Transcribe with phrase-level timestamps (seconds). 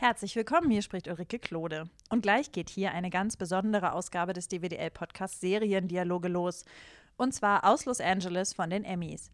[0.00, 1.90] Herzlich willkommen, hier spricht Ulrike Klode.
[2.08, 6.64] Und gleich geht hier eine ganz besondere Ausgabe des DWDL-Podcasts Seriendialoge los.
[7.18, 9.30] Und zwar aus Los Angeles von den Emmys.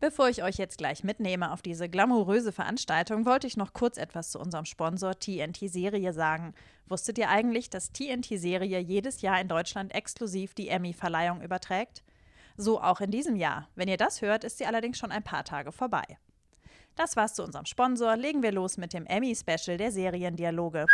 [0.00, 4.32] Bevor ich euch jetzt gleich mitnehme auf diese glamouröse Veranstaltung, wollte ich noch kurz etwas
[4.32, 6.52] zu unserem Sponsor TNT Serie sagen.
[6.88, 12.02] Wusstet ihr eigentlich, dass TNT Serie jedes Jahr in Deutschland exklusiv die Emmy-Verleihung überträgt?
[12.56, 13.68] So auch in diesem Jahr.
[13.76, 16.18] Wenn ihr das hört, ist sie allerdings schon ein paar Tage vorbei.
[16.98, 18.16] Das war's zu unserem Sponsor.
[18.16, 20.84] Legen wir los mit dem Emmy-Special der Seriendialoge.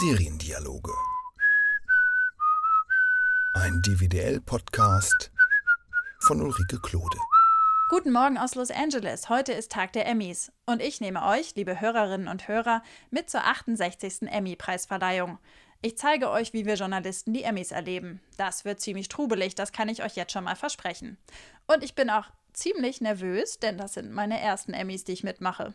[0.00, 0.92] Seriendialoge.
[3.54, 5.32] Ein DVDL-Podcast
[6.20, 7.16] von Ulrike Klode.
[7.88, 9.30] Guten Morgen aus Los Angeles.
[9.30, 10.52] Heute ist Tag der Emmys.
[10.66, 14.28] Und ich nehme euch, liebe Hörerinnen und Hörer, mit zur 68.
[14.28, 15.38] Emmy-Preisverleihung.
[15.84, 18.22] Ich zeige euch, wie wir Journalisten die Emmys erleben.
[18.38, 21.18] Das wird ziemlich trubelig, das kann ich euch jetzt schon mal versprechen.
[21.66, 25.74] Und ich bin auch ziemlich nervös, denn das sind meine ersten Emmys, die ich mitmache.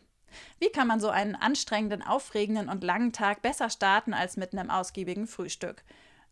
[0.57, 4.71] Wie kann man so einen anstrengenden, aufregenden und langen Tag besser starten als mit einem
[4.71, 5.83] ausgiebigen Frühstück?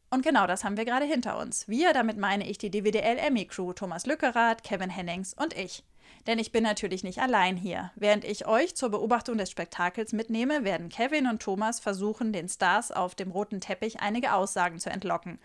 [0.10, 1.68] Und genau das haben wir gerade hinter uns.
[1.68, 5.84] Wir, damit meine ich die DWDL Emmy Crew, Thomas Lückerath, Kevin Hennings und ich.
[6.28, 7.92] Denn ich bin natürlich nicht allein hier.
[7.96, 12.92] Während ich euch zur Beobachtung des Spektakels mitnehme, werden Kevin und Thomas versuchen, den Stars
[12.92, 15.40] auf dem roten Teppich einige Aussagen zu entlocken.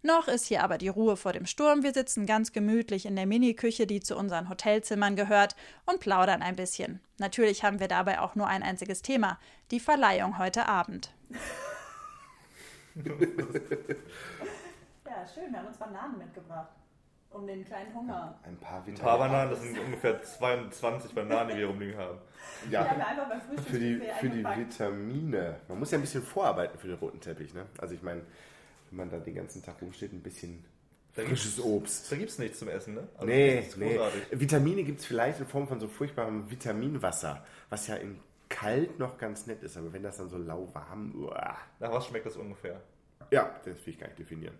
[0.00, 1.82] Noch ist hier aber die Ruhe vor dem Sturm.
[1.82, 6.56] Wir sitzen ganz gemütlich in der Miniküche, die zu unseren Hotelzimmern gehört, und plaudern ein
[6.56, 7.00] bisschen.
[7.18, 9.38] Natürlich haben wir dabei auch nur ein einziges Thema:
[9.70, 11.12] die Verleihung heute Abend.
[12.94, 13.04] ja,
[15.32, 16.70] schön, wir haben uns Bananen mitgebracht
[17.34, 18.38] um den kleinen Hunger.
[18.44, 22.18] Ein paar, Ein paar Bananen, das sind ungefähr 22 Bananen, die wir rumliegen haben.
[22.70, 25.56] Ja, haben einfach beim Frühstück für die, für die Vitamine.
[25.68, 27.54] Man muss ja ein bisschen vorarbeiten für den roten Teppich.
[27.54, 27.66] Ne?
[27.78, 28.22] Also ich meine,
[28.90, 30.64] wenn man da den ganzen Tag rumsteht, ein bisschen
[31.14, 32.10] da frisches Obst.
[32.10, 33.08] Da gibt es nichts zum Essen, ne?
[33.14, 33.98] Also nee, nee.
[34.30, 39.18] Vitamine gibt es vielleicht in Form von so furchtbarem Vitaminwasser, was ja in kalt noch
[39.18, 41.14] ganz nett ist, aber wenn das dann so lauwarm...
[41.14, 41.56] Uah.
[41.80, 42.80] Nach was schmeckt das ungefähr?
[43.30, 44.54] Ja, das will ich gar nicht definieren.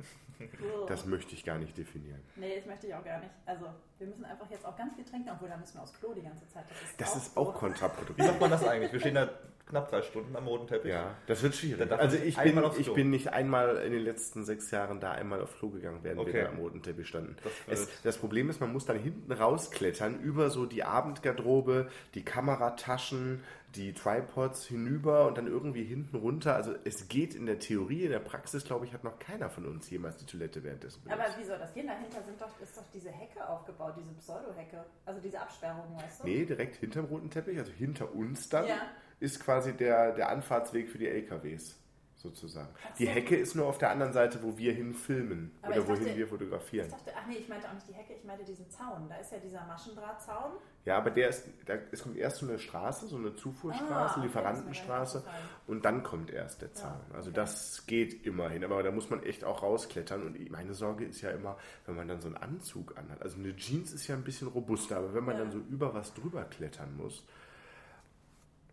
[0.89, 2.21] Das möchte ich gar nicht definieren.
[2.37, 3.31] Nee, das möchte ich auch gar nicht.
[3.47, 3.67] Also,
[3.99, 6.23] wir müssen einfach jetzt auch ganz viel trinken, obwohl da müssen wir aufs Klo die
[6.23, 6.65] ganze Zeit.
[6.69, 8.25] Das ist, das auch, ist auch kontraproduktiv.
[8.25, 8.93] Wie macht man das eigentlich?
[8.93, 9.31] Wir stehen da
[9.73, 10.91] knapp drei Stunden am roten Teppich.
[10.91, 11.91] Ja, das wird schwierig.
[11.93, 15.57] Also ich bin, ich bin nicht einmal in den letzten sechs Jahren da einmal aufs
[15.57, 16.33] Klo gegangen, während okay.
[16.35, 17.37] wir da am roten Teppich standen.
[17.67, 22.23] Das, es, das, Problem ist, man muss dann hinten rausklettern über so die Abendgarderobe, die
[22.23, 23.43] Kamerataschen,
[23.75, 26.55] die Tripods hinüber und dann irgendwie hinten runter.
[26.55, 29.67] Also es geht in der Theorie, in der Praxis, glaube ich, hat noch keiner von
[29.67, 31.21] uns jemals die Toilette währenddessen benutzt.
[31.21, 31.87] Aber wie soll das gehen?
[31.87, 34.85] Dahinter sind doch, ist doch diese Hecke aufgebaut, diese Pseudo-Hecke.
[35.07, 36.27] Also diese Absperrung, weißt du?
[36.27, 38.77] Nee, direkt hinterm roten Teppich, also hinter uns dann, ja.
[39.21, 41.82] ist quasi der, der Anfahrtsweg für die LKWs
[42.23, 42.69] sozusagen.
[42.75, 43.05] So.
[43.05, 46.05] Die Hecke ist nur auf der anderen Seite, wo wir hin filmen Aber oder wohin
[46.05, 46.87] dachte, wir fotografieren.
[46.87, 49.09] Ich dachte, ach nee, ich meinte auch nicht die Hecke, ich meinte diesen Zaun.
[49.09, 50.53] Da ist ja dieser Maschendrahtzaun.
[50.85, 54.23] Ja, aber der ist, da, es kommt erst so eine Straße, so eine Zufuhrstraße, ah,
[54.23, 55.25] Lieferantenstraße
[55.67, 56.99] und dann kommt erst der Zaun.
[57.11, 57.37] Ja, also okay.
[57.37, 61.31] das geht immerhin, aber da muss man echt auch rausklettern und meine Sorge ist ja
[61.31, 61.57] immer,
[61.87, 63.23] wenn man dann so einen Anzug anhat.
[63.23, 65.43] Also eine Jeans ist ja ein bisschen robuster, aber wenn man ja.
[65.43, 67.25] dann so über was drüber klettern muss,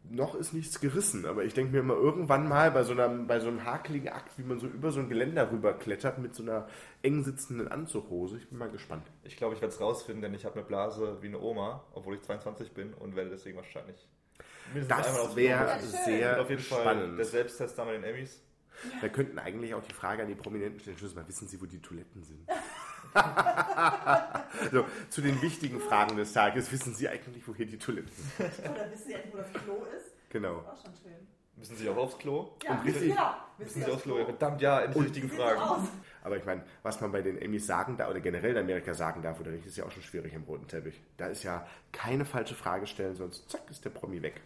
[0.10, 3.40] noch ist nichts gerissen, aber ich denke mir immer irgendwann mal bei so, einer, bei
[3.40, 6.68] so einem hakeligen Akt, wie man so über so ein Geländer rüberklettert mit so einer
[7.04, 8.38] eng sitzenden Anzughose.
[8.38, 9.06] Ich bin mal gespannt.
[9.24, 12.16] Ich glaube, ich werde es rausfinden, denn ich habe eine Blase wie eine Oma, obwohl
[12.16, 14.08] ich 22 bin und werde deswegen wahrscheinlich.
[14.88, 17.08] Das wäre sehr auf jeden spannend.
[17.08, 18.42] Fall der Selbsttest da mit den Emmys.
[19.02, 21.66] Da könnten eigentlich auch die Frage an die Prominenten stellen: Schluss mal, wissen Sie, wo
[21.66, 22.48] die Toiletten sind?
[24.72, 26.72] so, zu den wichtigen Fragen des Tages.
[26.72, 28.50] Wissen Sie eigentlich, woher die Toiletten sind?
[28.60, 30.30] Oder wissen Sie eigentlich, wo das Klo ist?
[30.30, 30.58] Genau.
[30.58, 31.28] Auch schon schön.
[31.56, 32.56] Müssen Sie auch aufs Klo?
[32.64, 33.46] Ja, und richtig, ja.
[33.58, 34.18] Müssen Sie aufs Klo?
[34.18, 35.90] Ja, verdammt, ja, in wichtigen Fragen.
[36.24, 39.22] Aber ich meine, was man bei den Emmys sagen darf, oder generell in Amerika sagen
[39.22, 41.02] darf, oder nicht, ist ja auch schon schwierig im roten Teppich.
[41.18, 44.42] Da ist ja keine falsche Frage stellen, sonst zack, ist der Promi weg.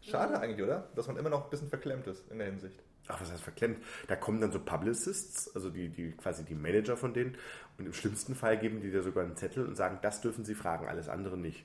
[0.00, 0.88] Schade eigentlich, oder?
[0.94, 2.78] Dass man immer noch ein bisschen verklemmt ist in der Hinsicht
[3.08, 3.78] ach, was heißt verklemmt?
[4.08, 7.36] Da kommen dann so Publicists, also die, die quasi die Manager von denen,
[7.78, 10.54] und im schlimmsten Fall geben die dir sogar einen Zettel und sagen, das dürfen sie
[10.54, 11.64] fragen, alles andere nicht.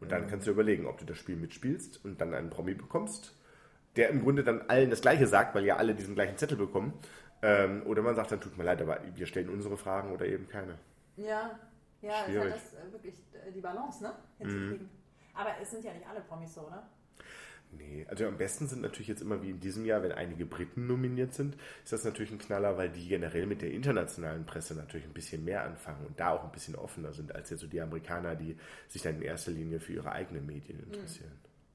[0.00, 0.28] Und dann mhm.
[0.28, 3.36] kannst du überlegen, ob du das Spiel mitspielst und dann einen Promi bekommst,
[3.96, 6.94] der im Grunde dann allen das Gleiche sagt, weil ja alle diesen gleichen Zettel bekommen.
[7.42, 10.48] Ähm, oder man sagt dann, tut mir leid, aber wir stellen unsere Fragen oder eben
[10.48, 10.78] keine.
[11.16, 11.58] Ja,
[12.00, 12.36] ja, Schwierig.
[12.36, 14.12] ist halt das äh, wirklich äh, die Balance, ne?
[14.38, 14.86] Hinzukriegen.
[14.86, 14.90] Mhm.
[15.34, 16.82] Aber es sind ja nicht alle Promis so, ne?
[17.74, 20.86] Nee, also am besten sind natürlich jetzt immer wie in diesem Jahr, wenn einige Briten
[20.86, 25.06] nominiert sind, ist das natürlich ein Knaller, weil die generell mit der internationalen Presse natürlich
[25.06, 27.80] ein bisschen mehr anfangen und da auch ein bisschen offener sind als jetzt so die
[27.80, 28.58] Amerikaner, die
[28.88, 30.92] sich dann in erster Linie für ihre eigenen Medien hm.
[30.92, 31.32] interessieren.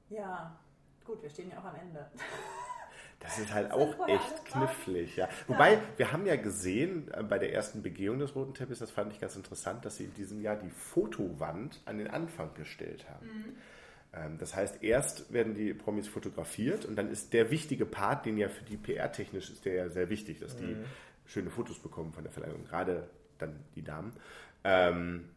[0.08, 0.56] Ja,
[1.04, 2.06] gut, wir stehen ja auch am Ende.
[3.20, 5.28] Das ist halt das auch echt knifflig, ja.
[5.48, 5.80] Wobei, ja.
[5.96, 9.18] wir haben ja gesehen äh, bei der ersten Begehung des Roten Teppichs, das fand ich
[9.18, 13.26] ganz interessant, dass sie in diesem Jahr die Fotowand an den Anfang gestellt haben.
[13.26, 13.56] Mhm
[14.38, 18.48] das heißt, erst werden die Promis fotografiert und dann ist der wichtige Part, den ja
[18.48, 20.76] für die PR-technisch ist der ja sehr wichtig, dass die
[21.26, 24.12] schöne Fotos bekommen von der Verleihung, gerade dann die Damen,
[24.64, 25.28] ähm,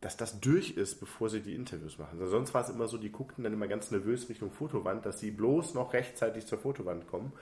[0.00, 2.18] dass das durch ist, bevor sie die Interviews machen.
[2.20, 5.20] Also sonst war es immer so, die guckten dann immer ganz nervös Richtung Fotowand, dass
[5.20, 7.32] sie bloß noch rechtzeitig zur Fotowand kommen.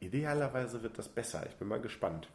[0.00, 1.46] Idealerweise wird das besser.
[1.48, 2.28] Ich bin mal gespannt.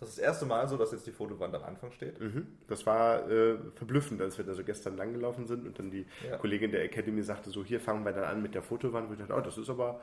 [0.00, 2.20] Das ist das erste Mal so, dass jetzt die Fotowand am Anfang steht.
[2.20, 2.46] Mhm.
[2.68, 6.36] Das war äh, verblüffend, als wir da so gestern langgelaufen sind und dann die Ja.
[6.38, 9.08] Kollegin der Academy sagte, so hier fangen wir dann an mit der Fotowand.
[9.08, 10.00] Und ich dachte, oh, das ist aber,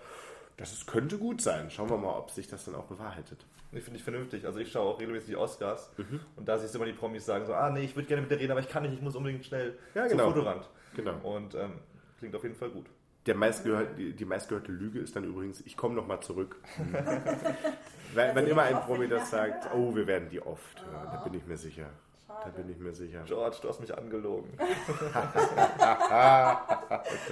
[0.58, 1.70] das ist, könnte gut sein.
[1.70, 3.46] Schauen wir mal, ob sich das dann auch bewahrheitet.
[3.72, 4.46] Ich finde ich vernünftig.
[4.46, 6.20] Also ich schaue auch regelmäßig die Oscars Mhm.
[6.36, 8.32] und da siehst du immer die Promis sagen so, ah nee, ich würde gerne mit
[8.32, 10.26] dir reden, aber ich kann nicht, ich muss unbedingt schnell Ja, genau.
[10.26, 10.70] zur Fotowand.
[10.96, 11.16] Genau.
[11.24, 11.74] Und ähm,
[12.20, 12.86] klingt auf jeden Fall gut.
[13.26, 16.58] Der meistgehört, die, die meistgehörte Lüge ist dann übrigens, ich komme noch mal zurück.
[18.14, 21.34] wenn, wenn immer ein Promi das sagt, oh, wir werden die oft hören, da bin
[21.34, 21.90] ich mir sicher.
[22.28, 23.24] Da bin ich mir sicher.
[23.26, 24.52] George, du hast mich angelogen.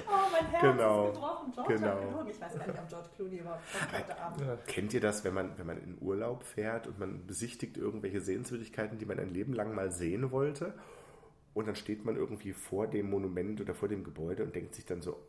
[0.07, 1.07] Oh, mein Herz Genau.
[1.07, 1.51] ist gebrochen.
[1.53, 1.87] George Genau.
[1.89, 2.29] hat gelogen.
[2.29, 4.67] Ich weiß gar nicht, ob George Clooney überhaupt kommt heute Abend.
[4.67, 8.97] Kennt ihr das, wenn man, wenn man in Urlaub fährt und man besichtigt irgendwelche Sehenswürdigkeiten,
[8.97, 10.73] die man ein Leben lang mal sehen wollte?
[11.53, 14.85] Und dann steht man irgendwie vor dem Monument oder vor dem Gebäude und denkt sich
[14.85, 15.19] dann so,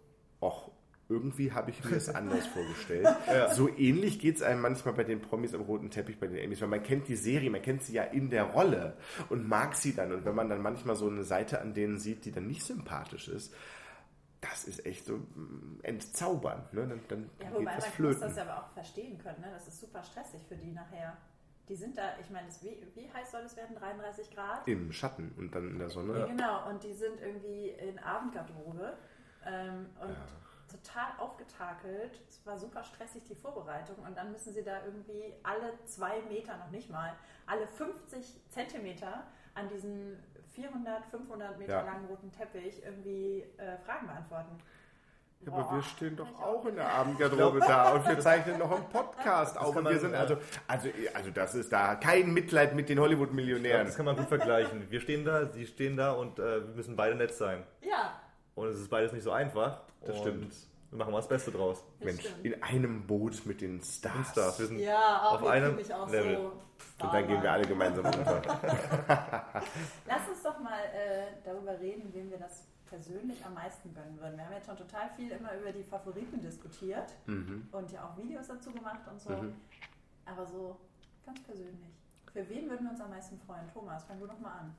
[0.45, 0.69] ach,
[1.09, 3.07] irgendwie habe ich mir das anders vorgestellt.
[3.53, 6.61] So ähnlich geht es einem manchmal bei den Promis am roten Teppich, bei den Emmys,
[6.63, 8.97] weil man kennt die Serie, man kennt sie ja in der Rolle
[9.29, 10.13] und mag sie dann.
[10.13, 13.29] Und wenn man dann manchmal so eine Seite an denen sieht, die dann nicht sympathisch
[13.29, 13.55] ist,
[14.41, 16.73] das ist echt so mm, entzaubernd.
[16.75, 16.87] Ne?
[16.87, 18.21] Dann, dann Ja, geht wobei was man muss flöten.
[18.21, 19.41] das aber auch verstehen können.
[19.41, 19.49] Ne?
[19.53, 21.17] Das ist super stressig für die nachher.
[21.69, 23.75] Die sind da, ich meine, es- wie, wie heiß soll es werden?
[23.77, 24.69] 33 Grad?
[24.69, 26.19] Im Schatten und dann in der Sonne.
[26.19, 26.27] Ja.
[26.27, 28.99] Genau, und die sind irgendwie in Abendgarderobe
[29.47, 30.17] ähm, und
[30.71, 32.13] total aufgetakelt.
[32.29, 33.97] Es war super stressig, die Vorbereitung.
[34.07, 37.13] Und dann müssen sie da irgendwie alle zwei Meter, noch nicht mal,
[37.47, 39.25] alle 50 Zentimeter
[39.55, 40.19] an diesen
[40.55, 41.83] 400, 500 Meter Ja.
[41.83, 44.59] langen roten Teppich irgendwie äh, Fragen beantworten.
[45.41, 48.71] Ja, aber Boah, wir stehen doch auch in der Abendgarderobe da und wir zeichnen noch
[48.73, 49.77] einen Podcast auf.
[49.77, 50.37] Und wir sind so also,
[50.67, 53.87] also, also das ist da kein Mitleid mit den Ja, Hollywood-Millionären.
[53.87, 54.91] das kann man gut vergleichen.
[54.91, 57.63] Wir stehen da, sie stehen da und äh, wir müssen beide nett sein.
[57.83, 58.19] Ja,
[58.55, 59.81] Und es ist beides nicht so einfach.
[60.03, 60.55] Das und stimmt.
[60.91, 61.83] Wir machen mal das Beste draus.
[61.99, 62.45] das Mensch, stimmt.
[62.45, 64.31] in einem Boot mit den Stars.
[64.31, 64.59] Stars.
[64.61, 66.37] Wir sind Ja, auch auf einem mich auch Level.
[66.37, 66.53] so.
[67.05, 68.43] Und dann gehen wir alle gemeinsam runter.
[70.07, 74.37] Lass uns doch mal äh, darüber reden, wem wir das persönlich am meisten gönnen würden.
[74.37, 77.67] Wir haben jetzt schon total viel immer über die Favoriten diskutiert Mhm.
[77.73, 79.31] und ja auch Videos dazu gemacht und so.
[80.27, 80.77] Aber so
[81.27, 81.91] ganz persönlich.
[82.33, 83.69] Für wen würden wir uns am meisten freuen?
[83.73, 84.75] Thomas, fang du doch mal an.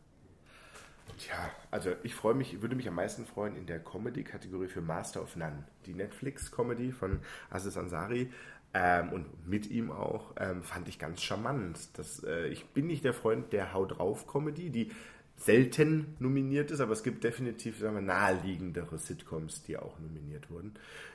[1.17, 5.21] Tja, also ich freue mich, würde mich am meisten freuen in der Comedy-Kategorie für Master
[5.21, 5.63] of None.
[5.85, 7.19] Die Netflix-Comedy von
[7.49, 8.31] Aziz Ansari
[8.73, 11.97] ähm, und mit ihm auch, ähm, fand ich ganz charmant.
[11.97, 14.91] Das, äh, ich bin nicht der Freund der Hau drauf-Comedy, die
[15.37, 20.73] selten nominiert ist, aber es gibt definitiv sagen wir, naheliegendere Sitcoms, die auch nominiert wurden.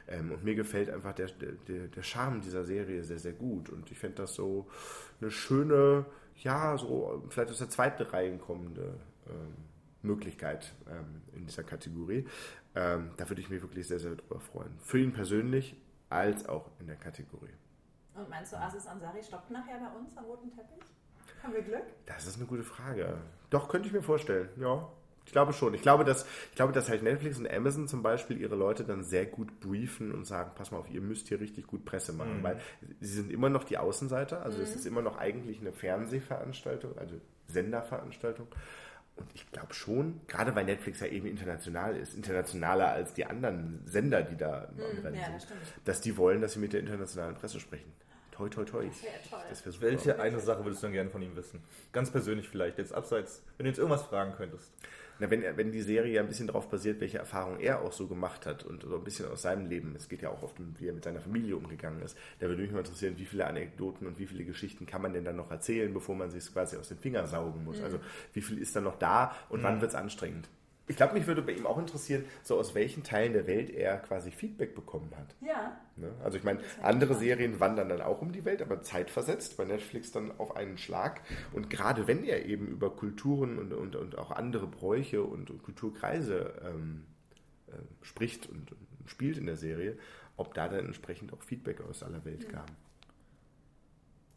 [0.09, 3.69] Ähm, und mir gefällt einfach der, der, der Charme dieser Serie sehr, sehr gut.
[3.69, 4.67] Und ich fände das so
[5.21, 6.07] eine schöne,
[6.39, 8.95] ja, so vielleicht aus der zweiten Reihe kommende
[9.29, 9.70] ähm,
[10.03, 12.27] Möglichkeit ähm, in dieser Kategorie.
[12.75, 14.79] Ähm, da würde ich mich wirklich sehr, sehr drüber freuen.
[14.79, 15.77] Für ihn persönlich
[16.09, 17.55] als auch in der Kategorie.
[18.15, 20.85] Und meinst du, Aziz Ansari stoppt nachher bei uns am roten Teppich?
[21.43, 21.85] Haben wir Glück?
[22.07, 23.19] Das ist eine gute Frage.
[23.49, 24.89] Doch, könnte ich mir vorstellen, ja.
[25.27, 25.75] Ich glaube schon.
[25.75, 29.05] Ich glaube, dass, ich glaube, dass halt Netflix und Amazon zum Beispiel ihre Leute dann
[29.05, 32.43] sehr gut briefen und sagen, pass mal auf, ihr müsst hier richtig gut Presse machen,
[32.43, 32.61] weil
[33.01, 37.15] sie sind immer noch die Außenseiter, also es ist immer noch eigentlich eine Fernsehveranstaltung, also
[37.47, 38.49] Senderveranstaltung.
[39.17, 43.83] Und ich glaube schon, gerade weil Netflix ja eben international ist, internationaler als die anderen
[43.87, 46.81] Sender, die da am Rennen ja, sind, das dass die wollen, dass sie mit der
[46.81, 47.93] internationalen Presse sprechen.
[48.31, 48.87] Toi, toi, toi.
[48.87, 49.41] Das wäre toll.
[49.51, 49.81] Das.
[49.83, 51.63] Welche eine Sache würdest du dann gerne von ihm wissen?
[51.93, 54.73] Ganz persönlich vielleicht, jetzt abseits, wenn du jetzt irgendwas fragen könntest.
[55.21, 58.07] Na, wenn, wenn die Serie ja ein bisschen darauf basiert, welche Erfahrungen er auch so
[58.07, 60.75] gemacht hat und so ein bisschen aus seinem Leben, es geht ja auch oft um,
[60.79, 64.07] wie er mit seiner Familie umgegangen ist, da würde mich mal interessieren, wie viele Anekdoten
[64.07, 66.89] und wie viele Geschichten kann man denn dann noch erzählen, bevor man sich quasi aus
[66.89, 67.83] den Fingern saugen muss.
[67.83, 68.01] Also
[68.33, 70.49] wie viel ist dann noch da und wann wird es anstrengend?
[70.91, 73.99] Ich glaube, mich würde bei ihm auch interessieren, so aus welchen Teilen der Welt er
[73.99, 75.35] quasi Feedback bekommen hat.
[75.41, 76.13] Ja, Ne?
[76.25, 80.11] Also ich meine, andere Serien wandern dann auch um die Welt, aber zeitversetzt, bei Netflix
[80.11, 81.21] dann auf einen Schlag.
[81.53, 85.63] Und gerade wenn er eben über Kulturen und, und, und auch andere Bräuche und, und
[85.63, 87.05] Kulturkreise ähm,
[87.69, 89.99] äh, spricht und, und spielt in der Serie,
[90.37, 92.67] ob da dann entsprechend auch Feedback aus aller Welt kam.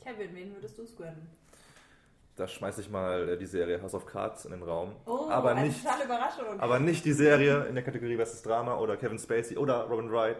[0.02, 1.30] Kevin, wen würdest du es gönnen?
[2.36, 4.96] Da schmeiße ich mal äh, die Serie House of Cards in den Raum.
[5.06, 6.60] Oh, aber, eine nicht, totale Überraschung.
[6.60, 10.38] aber nicht die Serie in der Kategorie Bestes Drama oder Kevin Spacey oder Robin Wright,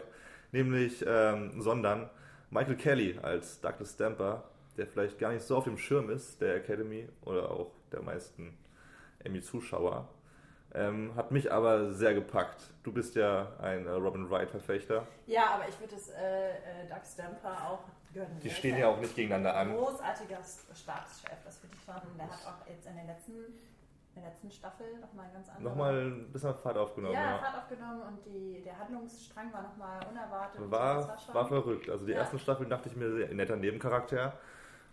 [0.50, 2.10] nämlich, ähm, sondern
[2.50, 4.42] Michael Kelly als Douglas Stamper,
[4.76, 8.58] der vielleicht gar nicht so auf dem Schirm ist, der Academy oder auch der meisten
[9.22, 10.08] Emmy-Zuschauer.
[10.74, 12.60] Ähm, hat mich aber sehr gepackt.
[12.82, 15.06] Du bist ja ein äh, Robin Wright-Verfechter.
[15.26, 17.84] Ja, aber ich würde es äh, äh, Doug Stamper auch.
[18.42, 19.74] Die stehen ja auch nicht gegeneinander an.
[19.74, 20.38] Großartiger
[20.74, 22.16] Stabschef, das finde ich schon.
[22.16, 25.64] Der hat auch jetzt in den letzten, in der letzten Staffel nochmal ganz andere...
[25.64, 27.14] Nochmal ein bisschen Fahrt aufgenommen.
[27.14, 30.70] ja, Ja, Fahrt aufgenommen und die, der Handlungsstrang war nochmal unerwartet.
[30.70, 31.90] War, schon- war verrückt.
[31.90, 32.18] Also die Ja.
[32.18, 34.38] ersten Staffeln dachte ich mir, sehr netter Nebencharakter.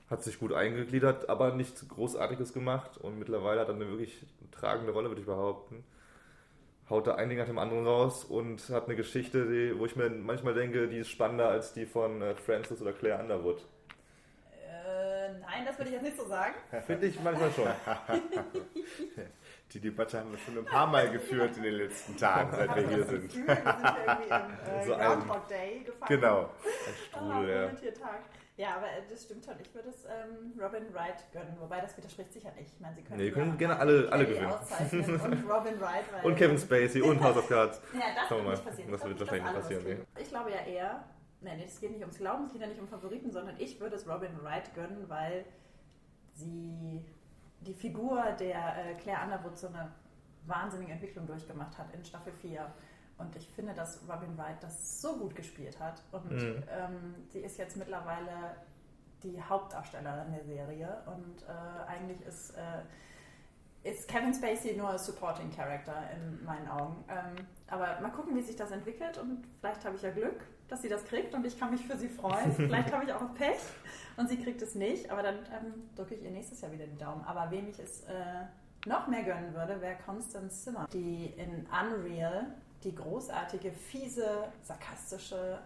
[0.09, 2.97] Hat sich gut eingegliedert, aber nichts Großartiges gemacht.
[2.97, 5.85] Und mittlerweile hat er eine wirklich tragende Rolle, würde ich behaupten.
[6.91, 9.95] Haut da ein Ding nach dem anderen raus und hat eine Geschichte, die, wo ich
[9.95, 13.59] mir manchmal denke, die ist spannender als die von äh, Francis oder Claire Underwood.
[14.51, 16.53] Äh, nein, das würde ich jetzt nicht so sagen.
[16.85, 17.67] Finde ich manchmal schon.
[19.71, 22.89] Die Debatte haben wir schon ein paar Mal geführt in den letzten Tagen, seit wir
[22.89, 23.21] hier sind.
[23.29, 26.07] Gefühl, wir sind irgendwie im äh, So ein- Groundhog Day gefangen.
[26.09, 26.39] Genau.
[26.49, 27.69] Ein Ah, Strudel, ja.
[28.61, 29.55] Ja, aber äh, das stimmt schon.
[29.59, 31.55] Ich würde es ähm, Robin Wright gönnen.
[31.59, 32.71] Wobei das widerspricht sich ja nicht.
[32.75, 34.51] Ich meine, sie können, Nee, können ja gerne alle- alle gewinnen.
[34.53, 36.05] Und Robin Wright.
[36.13, 37.81] Weil, Und Kevin Spacey und House of Cards.
[37.93, 38.51] Ja, das Schauen wir wird mal.
[38.51, 38.91] nicht passieren.
[38.91, 40.07] Das wird wahrscheinlich nicht passieren, kriegen.
[40.19, 41.03] Ich glaube ja eher,
[41.41, 43.79] nein, nee, es geht nicht ums Glauben, es geht ja nicht um Favoriten, sondern ich
[43.79, 45.43] würde es Robin Wright gönnen, weil
[46.33, 47.03] sie
[47.61, 48.57] die Figur der
[48.89, 49.91] äh, Claire Underwood so eine
[50.45, 52.71] wahnsinnige Entwicklung durchgemacht hat in Staffel 4.
[53.21, 56.01] Und ich finde, dass Robin Wright das so gut gespielt hat.
[56.11, 56.63] Und Mhm.
[56.69, 58.55] ähm, sie ist jetzt mittlerweile
[59.23, 60.97] die Hauptdarstellerin der Serie.
[61.05, 67.03] Und äh, eigentlich ist, äh, ist Kevin Spacey nur ein Supporting Character in meinen Augen.
[67.07, 69.17] Ähm, aber mal gucken, wie sich das entwickelt.
[69.17, 71.97] Und vielleicht habe ich ja Glück, dass sie das kriegt und ich kann mich für
[71.97, 72.51] sie freuen.
[72.55, 73.59] vielleicht habe ich auch Pech
[74.17, 75.09] und sie kriegt es nicht.
[75.11, 77.23] Aber dann ähm, drücke ich ihr nächstes Jahr wieder den Daumen.
[77.25, 78.13] Aber wem ich es äh,
[78.87, 82.47] noch mehr gönnen würde, wäre Constance Zimmer, die in Unreal
[82.83, 85.59] die großartige, fiese, sarkastische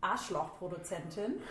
[0.00, 1.42] Arschlochproduzentin.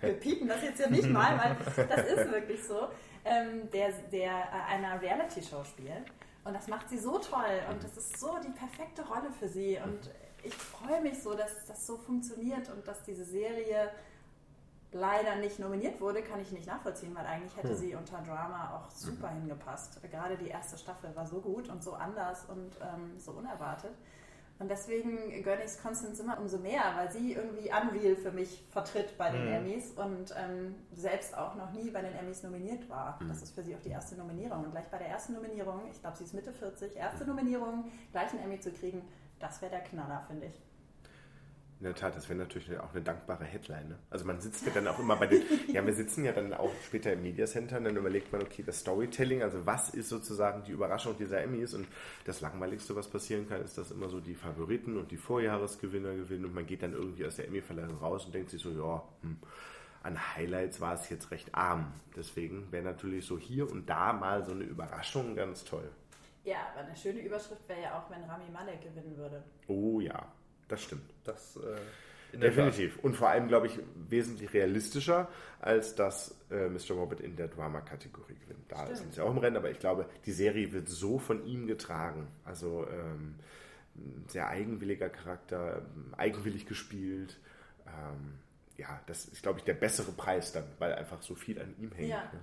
[0.00, 2.88] Wir piepen das jetzt ja nicht mal, weil das ist wirklich so,
[3.24, 6.06] ähm, der, der äh, einer Reality-Show spielt.
[6.44, 9.78] Und das macht sie so toll und das ist so die perfekte Rolle für sie.
[9.82, 10.10] Und
[10.44, 13.90] ich freue mich so, dass das so funktioniert und dass diese Serie
[14.92, 18.90] leider nicht nominiert wurde, kann ich nicht nachvollziehen, weil eigentlich hätte sie unter Drama auch
[18.90, 20.00] super hingepasst.
[20.10, 23.92] Gerade die erste Staffel war so gut und so anders und ähm, so unerwartet.
[24.58, 28.64] Und deswegen gönne ich es Constance immer umso mehr, weil sie irgendwie Unreal für mich
[28.70, 29.52] vertritt bei den Mhm.
[29.52, 33.18] Emmys und ähm, selbst auch noch nie bei den Emmys nominiert war.
[33.28, 34.64] Das ist für sie auch die erste Nominierung.
[34.64, 38.30] Und gleich bei der ersten Nominierung, ich glaube, sie ist Mitte 40, erste Nominierung, gleich
[38.30, 39.06] einen Emmy zu kriegen,
[39.40, 40.62] das wäre der Knaller, finde ich.
[41.78, 43.88] In der Tat, das wäre natürlich auch eine dankbare Headline.
[43.90, 43.98] Ne?
[44.08, 45.42] Also man sitzt ja dann auch immer bei den,
[45.72, 48.62] ja, wir sitzen ja dann auch später im Media Center und dann überlegt man, okay,
[48.64, 51.86] das Storytelling, also was ist sozusagen die Überraschung dieser Emmys und
[52.24, 56.46] das Langweiligste, was passieren kann, ist, dass immer so die Favoriten und die Vorjahresgewinner gewinnen
[56.46, 59.36] und man geht dann irgendwie aus der Emmy-Verleihung raus und denkt sich so, ja, hm,
[60.02, 61.92] an Highlights war es jetzt recht arm.
[62.14, 65.90] Deswegen wäre natürlich so hier und da mal so eine Überraschung ganz toll.
[66.44, 69.42] Ja, aber eine schöne Überschrift wäre ja auch, wenn Rami Malek gewinnen würde.
[69.66, 70.32] Oh ja,
[70.68, 71.10] das stimmt.
[71.24, 72.98] Das, äh, Definitiv.
[73.02, 75.28] Und vor allem, glaube ich, wesentlich realistischer,
[75.60, 76.90] als dass äh, Mr.
[76.94, 78.70] Robert in der Drama-Kategorie gewinnt.
[78.70, 78.98] Da Stimmt.
[78.98, 82.26] sind sie auch im Rennen, aber ich glaube, die Serie wird so von ihm getragen.
[82.44, 83.36] Also ähm,
[83.96, 87.38] ein sehr eigenwilliger Charakter, ähm, eigenwillig gespielt.
[87.86, 88.38] Ähm,
[88.76, 91.90] ja, das ist, glaube ich, der bessere Preis dann, weil einfach so viel an ihm
[91.92, 92.10] hängt.
[92.10, 92.24] Ja.
[92.24, 92.40] ne?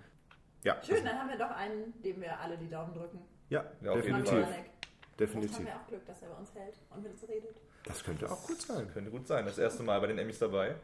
[0.63, 3.19] Ja, Schön, dann haben wir doch einen, dem wir alle die Daumen drücken.
[3.49, 4.31] ja, Ja, definitiv.
[4.31, 4.47] Malek.
[4.47, 5.57] Vielleicht definitiv.
[5.57, 7.55] haben wir auch Glück, dass er bei uns hält und mit uns redet.
[7.85, 8.89] Das könnte auch gut sein.
[8.93, 9.45] Könnte gut sein.
[9.45, 10.75] Das erste Mal bei den Emmys dabei.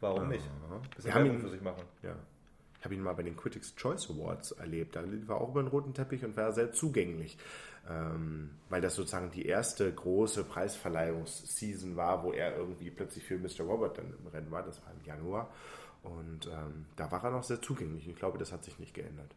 [0.00, 0.44] Warum nicht?
[0.94, 1.82] Bisschen Wir haben Werbung ihn- für sich machen.
[2.02, 2.14] Ja.
[2.78, 4.94] Ich habe ihn mal bei den Critics Choice Awards erlebt.
[4.94, 7.38] Da lief er auch über den roten Teppich und war sehr zugänglich.
[7.88, 13.60] Ähm, weil das sozusagen die erste große Preisverleihungsseason war, wo er irgendwie plötzlich für Mr.
[13.64, 14.62] Robert dann im Rennen war.
[14.62, 15.50] Das war im Januar.
[16.02, 18.06] Und ähm, da war er noch sehr zugänglich.
[18.08, 19.34] Ich glaube, das hat sich nicht geändert.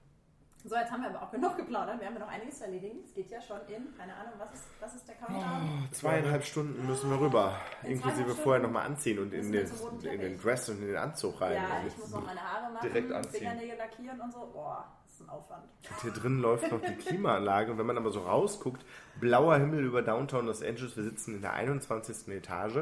[0.63, 1.99] So, jetzt haben wir aber auch genug geplaudert.
[1.99, 2.99] Wir haben ja noch einiges zu erledigen.
[3.05, 5.87] Es geht ja schon in, keine Ahnung, was ist, was ist der Countdown?
[5.91, 7.55] Zweieinhalb Stunden müssen wir rüber.
[7.83, 9.65] In Inklusive vorher nochmal anziehen und in den,
[10.03, 10.41] in den.
[10.41, 11.53] Dress und in den Anzug rein.
[11.53, 13.39] ja, Und ich muss noch meine Haare machen, Direkt anziehen.
[13.39, 14.39] Fingernägel lackieren und so.
[14.51, 15.63] Boah, das ist ein Aufwand.
[15.89, 17.71] Und hier drin läuft noch die Klimaanlage.
[17.71, 18.83] Und wenn man aber so rausguckt,
[19.21, 22.27] blauer Himmel über Downtown Los Angeles, wir sitzen in der 21.
[22.29, 22.79] Etage.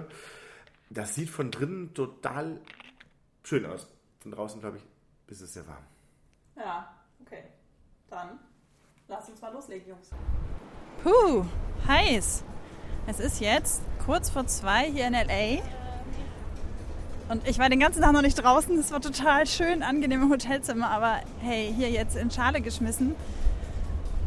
[0.90, 2.62] Das sieht von drinnen total
[3.44, 3.88] schön aus.
[4.22, 4.84] Von draußen, glaube ich,
[5.28, 5.84] ist es sehr warm.
[6.56, 6.92] Ja.
[8.10, 8.40] Dann
[9.08, 10.10] lass uns mal loslegen, Jungs.
[11.04, 11.46] Puh,
[11.88, 12.44] heiß.
[13.08, 15.62] Es ist jetzt kurz vor zwei hier in LA.
[17.28, 18.78] Und ich war den ganzen Tag noch nicht draußen.
[18.78, 20.90] Es war total schön, angenehm im Hotelzimmer.
[20.90, 23.16] Aber hey, hier jetzt in Schale geschmissen.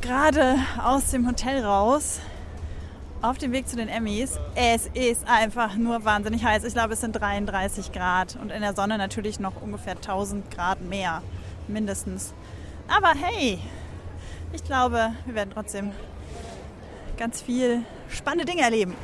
[0.01, 2.21] Gerade aus dem Hotel raus.
[3.23, 4.39] Auf dem Weg zu den Emmys.
[4.55, 6.65] Es ist einfach nur wahnsinnig heiß.
[6.65, 8.37] Ich glaube, es sind 33 Grad.
[8.41, 11.23] Und in der Sonne natürlich noch ungefähr 1000 Grad mehr.
[11.69, 12.33] Mindestens.
[12.89, 13.59] Aber hey,
[14.53, 15.93] ich glaube, wir werden trotzdem
[17.19, 18.97] ganz viel spannende Dinge erleben.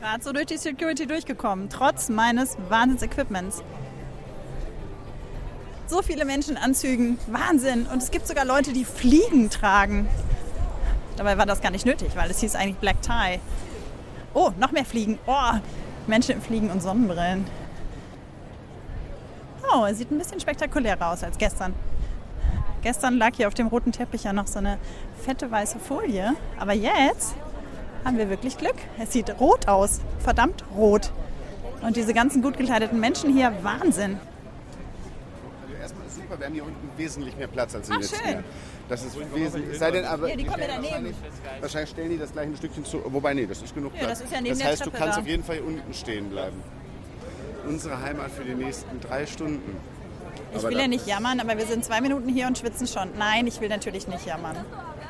[0.00, 3.62] Gerade so durch die Security durchgekommen, trotz meines Wahnsinns-Equipments.
[5.86, 7.86] So viele Menschen Anzügen, Wahnsinn.
[7.86, 10.08] Und es gibt sogar Leute, die Fliegen tragen.
[11.16, 13.40] Dabei war das gar nicht nötig, weil es hieß eigentlich Black Tie.
[14.34, 15.18] Oh, noch mehr Fliegen.
[15.26, 15.52] Oh,
[16.08, 17.46] Menschen im Fliegen und Sonnenbrillen.
[19.78, 21.74] Oh, er sieht ein bisschen spektakulärer aus als gestern.
[22.82, 24.78] Gestern lag hier auf dem roten Teppich ja noch so eine
[25.22, 26.32] fette weiße Folie.
[26.58, 27.34] Aber jetzt
[28.04, 28.76] haben wir wirklich Glück.
[28.98, 30.00] Es sieht rot aus.
[30.20, 31.12] Verdammt rot.
[31.82, 34.18] Und diese ganzen gut gekleideten Menschen hier, Wahnsinn.
[35.62, 38.16] Also erstmal ist super, wir haben hier unten wesentlich mehr Platz als im Ach, letzten
[38.16, 38.32] schön.
[38.32, 38.44] Jahr.
[38.88, 39.78] Das ist wesentlich.
[39.78, 40.30] Sei denn aber.
[40.30, 41.14] Ja, die kommen ja daneben.
[41.60, 43.02] Wahrscheinlich stellen die das gleich ein Stückchen zu.
[43.12, 44.20] Wobei, nee, das ist genug Ja, Platz.
[44.20, 45.20] das ist ja neben das der heißt, du Treppe kannst da.
[45.20, 46.62] auf jeden Fall hier unten stehen bleiben.
[47.66, 49.76] Unsere Heimat für die nächsten drei Stunden.
[50.52, 53.10] Ich Aber will ja nicht jammern, aber wir sind zwei Minuten hier und schwitzen schon.
[53.18, 54.56] Nein, ich will natürlich nicht jammern.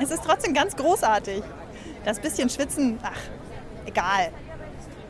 [0.01, 1.43] Es ist trotzdem ganz großartig.
[2.05, 3.19] Das bisschen Schwitzen, ach,
[3.85, 4.31] egal.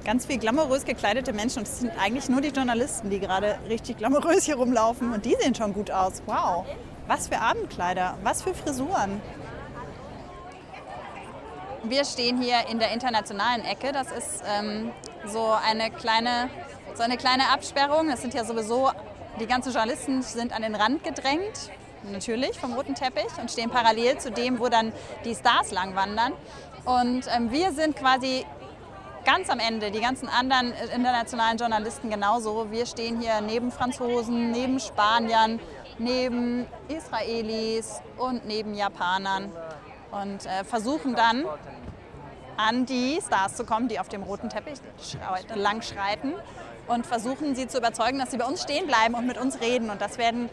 [0.04, 3.98] Ganz viel glamourös gekleidete Menschen und es sind eigentlich nur die Journalisten, die gerade richtig
[3.98, 6.22] glamourös hier rumlaufen und die sehen schon gut aus.
[6.26, 6.64] Wow,
[7.06, 9.20] was für Abendkleider, was für Frisuren.
[11.88, 13.92] Wir stehen hier in der internationalen Ecke.
[13.92, 14.90] Das ist ähm,
[15.26, 16.50] so, eine kleine,
[16.96, 18.08] so eine kleine Absperrung.
[18.08, 18.90] Das sind ja sowieso,
[19.38, 21.70] die ganzen Journalisten sind an den Rand gedrängt,
[22.10, 24.92] natürlich vom roten Teppich und stehen parallel zu dem, wo dann
[25.24, 26.32] die Stars lang wandern.
[26.84, 28.46] Und ähm, wir sind quasi
[29.24, 32.70] ganz am Ende, die ganzen anderen äh, internationalen Journalisten genauso.
[32.70, 35.60] Wir stehen hier neben Franzosen, neben Spaniern,
[35.98, 39.50] neben Israelis und neben Japanern
[40.12, 41.44] und äh, versuchen dann
[42.56, 46.34] an die Stars zu kommen, die auf dem roten Teppich schrei- lang schreiten
[46.86, 49.90] und versuchen sie zu überzeugen, dass sie bei uns stehen bleiben und mit uns reden.
[49.90, 50.48] Und das werden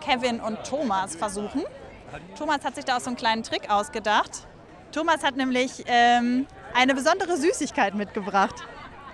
[0.00, 1.64] Kevin und Thomas versuchen.
[2.38, 4.46] Thomas hat sich da auch so einen kleinen Trick ausgedacht.
[4.92, 8.54] Thomas hat nämlich ähm, eine besondere Süßigkeit mitgebracht.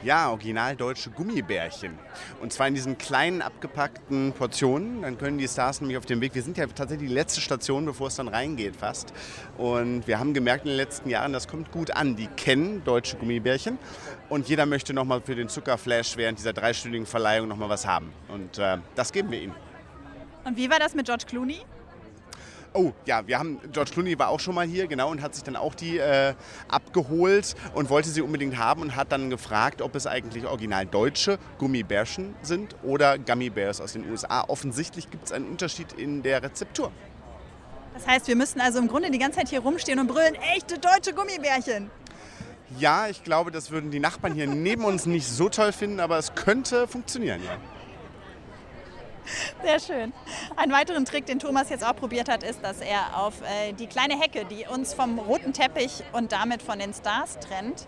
[0.02, 1.96] Ja, original deutsche Gummibärchen.
[2.40, 5.02] Und zwar in diesen kleinen abgepackten Portionen.
[5.02, 6.34] Dann können die Stars nämlich auf dem Weg.
[6.34, 9.12] Wir sind ja tatsächlich die letzte Station, bevor es dann reingeht fast.
[9.58, 12.16] Und wir haben gemerkt in den letzten Jahren, das kommt gut an.
[12.16, 13.78] Die kennen deutsche Gummibärchen.
[14.28, 18.12] Und jeder möchte nochmal für den Zuckerflash während dieser dreistündigen Verleihung nochmal was haben.
[18.26, 19.54] Und äh, das geben wir ihnen.
[20.44, 21.60] Und wie war das mit George Clooney?
[22.74, 25.44] Oh, ja, wir haben, George Clooney war auch schon mal hier, genau, und hat sich
[25.44, 26.34] dann auch die äh,
[26.68, 31.38] abgeholt und wollte sie unbedingt haben und hat dann gefragt, ob es eigentlich original deutsche
[31.58, 34.44] Gummibärchen sind oder Gummy Bears aus den USA.
[34.48, 36.90] Offensichtlich gibt es einen Unterschied in der Rezeptur.
[37.92, 40.78] Das heißt, wir müssen also im Grunde die ganze Zeit hier rumstehen und brüllen, echte
[40.78, 41.90] deutsche Gummibärchen.
[42.78, 46.16] Ja, ich glaube, das würden die Nachbarn hier neben uns nicht so toll finden, aber
[46.16, 47.58] es könnte funktionieren, ja.
[49.62, 50.12] Sehr schön.
[50.56, 53.86] Ein weiteren Trick, den Thomas jetzt auch probiert hat, ist, dass er auf äh, die
[53.86, 57.86] kleine Hecke, die uns vom roten Teppich und damit von den Stars trennt,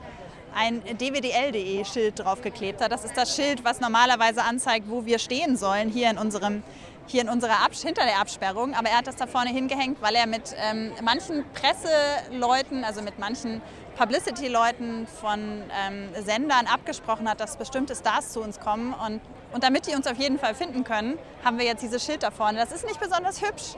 [0.55, 2.93] ein dwdl.de-Schild draufgeklebt hat.
[2.93, 6.63] Das ist das Schild, was normalerweise anzeigt, wo wir stehen sollen, hier in unserem
[7.07, 10.15] hier in unserer Abs hinter der Absperrung, aber er hat das da vorne hingehängt, weil
[10.15, 13.61] er mit ähm, manchen Presseleuten, also mit manchen
[13.97, 18.95] Publicity-Leuten von ähm, Sendern abgesprochen hat, dass bestimmte Stars zu uns kommen.
[18.95, 19.21] Und,
[19.55, 22.33] und damit die uns auf jeden Fall finden können, haben wir jetzt dieses Schild da
[22.33, 22.59] vorne.
[22.59, 23.77] Das ist nicht besonders hübsch,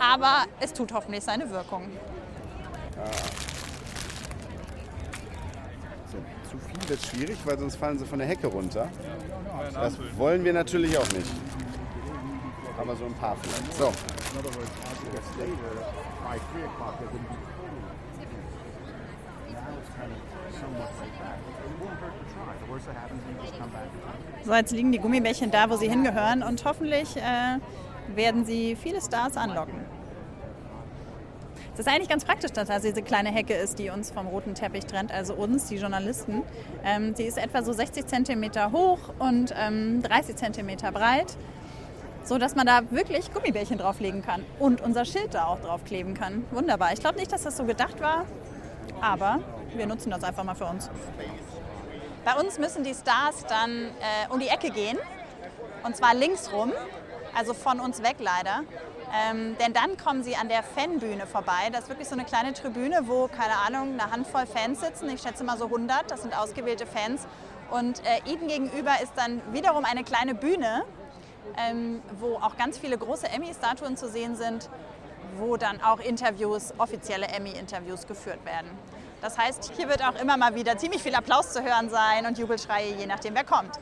[0.00, 1.88] aber es tut hoffentlich seine Wirkung.
[6.10, 6.18] So,
[6.50, 8.88] zu viel wird schwierig, weil sonst fallen sie von der Hecke runter.
[9.72, 11.30] Das wollen wir natürlich auch nicht.
[12.76, 13.74] Aber so ein paar vielleicht.
[13.74, 13.92] So.
[24.44, 27.58] So, jetzt liegen die Gummibärchen da, wo sie hingehören und hoffentlich äh,
[28.16, 29.74] werden sie viele Stars anlocken.
[31.74, 34.54] Es ist eigentlich ganz praktisch, dass das diese kleine Hecke ist, die uns vom roten
[34.54, 36.42] Teppich trennt, also uns, die Journalisten.
[36.84, 41.36] Ähm, sie ist etwa so 60 Zentimeter hoch und ähm, 30 Zentimeter breit,
[42.24, 46.44] so dass man da wirklich Gummibärchen drauflegen kann und unser Schild da auch draufkleben kann.
[46.50, 46.92] Wunderbar.
[46.92, 48.26] Ich glaube nicht, dass das so gedacht war,
[49.00, 49.38] aber
[49.74, 50.90] wir nutzen das einfach mal für uns.
[52.24, 54.98] Bei uns müssen die Stars dann äh, um die Ecke gehen.
[55.82, 56.72] Und zwar links rum,
[57.34, 58.60] also von uns weg leider.
[59.12, 61.68] Ähm, denn dann kommen sie an der Fanbühne vorbei.
[61.72, 65.10] Das ist wirklich so eine kleine Tribüne, wo, keine Ahnung, eine Handvoll Fans sitzen.
[65.10, 67.26] Ich schätze mal so 100, das sind ausgewählte Fans.
[67.70, 70.84] Und äh, ihnen gegenüber ist dann wiederum eine kleine Bühne,
[71.58, 74.70] ähm, wo auch ganz viele große Emmy-Statuen zu sehen sind,
[75.38, 78.70] wo dann auch Interviews, offizielle Emmy-Interviews geführt werden.
[79.22, 82.36] Das heißt, hier wird auch immer mal wieder ziemlich viel Applaus zu hören sein und
[82.38, 83.78] Jubelschreie, je nachdem, wer kommt.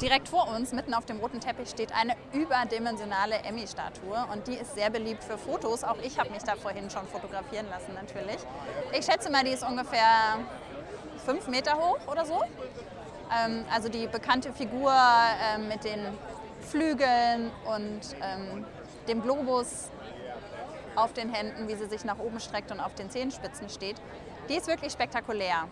[0.00, 4.74] Direkt vor uns, mitten auf dem roten Teppich, steht eine überdimensionale Emmy-Statue und die ist
[4.74, 5.84] sehr beliebt für Fotos.
[5.84, 8.38] Auch ich habe mich da vorhin schon fotografieren lassen natürlich.
[8.98, 10.38] Ich schätze mal, die ist ungefähr
[11.26, 12.40] fünf Meter hoch oder so.
[13.36, 16.00] Ähm, also die bekannte Figur ähm, mit den
[16.60, 18.64] Flügeln und ähm,
[19.08, 19.90] dem Globus
[20.96, 23.96] auf den Händen, wie sie sich nach oben streckt und auf den Zehenspitzen steht.
[24.48, 25.68] Die ist wirklich spektakulär.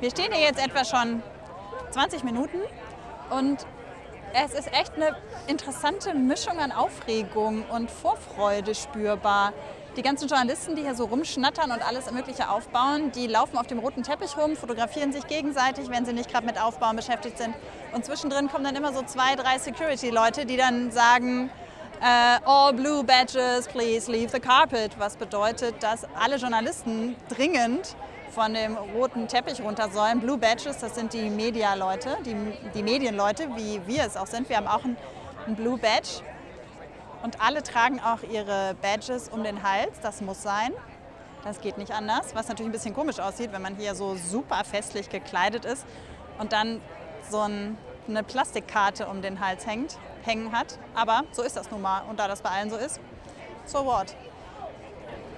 [0.00, 1.22] Wir stehen hier jetzt etwa schon
[1.90, 2.58] 20 Minuten
[3.30, 3.66] und
[4.34, 5.14] es ist echt eine
[5.46, 9.52] interessante Mischung an Aufregung und Vorfreude spürbar.
[9.96, 13.78] Die ganzen Journalisten, die hier so rumschnattern und alles Mögliche aufbauen, die laufen auf dem
[13.78, 17.54] roten Teppich rum, fotografieren sich gegenseitig, wenn sie nicht gerade mit Aufbauen beschäftigt sind.
[17.92, 21.50] Und zwischendrin kommen dann immer so zwei, drei Security-Leute, die dann sagen,
[22.02, 24.98] äh, all blue badges, please leave the carpet.
[24.98, 27.96] Was bedeutet, dass alle Journalisten dringend
[28.32, 30.20] von dem roten Teppich runter sollen.
[30.20, 32.34] Blue Badges, das sind die Media-Leute, die,
[32.74, 34.48] die Medienleute, wie wir es auch sind.
[34.48, 34.96] Wir haben auch einen,
[35.46, 36.22] einen Blue Badge.
[37.22, 40.00] Und alle tragen auch ihre Badges um den Hals.
[40.00, 40.72] Das muss sein.
[41.44, 42.34] Das geht nicht anders.
[42.34, 45.84] Was natürlich ein bisschen komisch aussieht, wenn man hier so super festlich gekleidet ist
[46.38, 46.80] und dann
[47.30, 47.76] so ein,
[48.08, 50.78] eine Plastikkarte um den Hals hängt, hängen hat.
[50.94, 52.02] Aber so ist das nun mal.
[52.08, 53.00] Und da das bei allen so ist,
[53.66, 54.14] so what?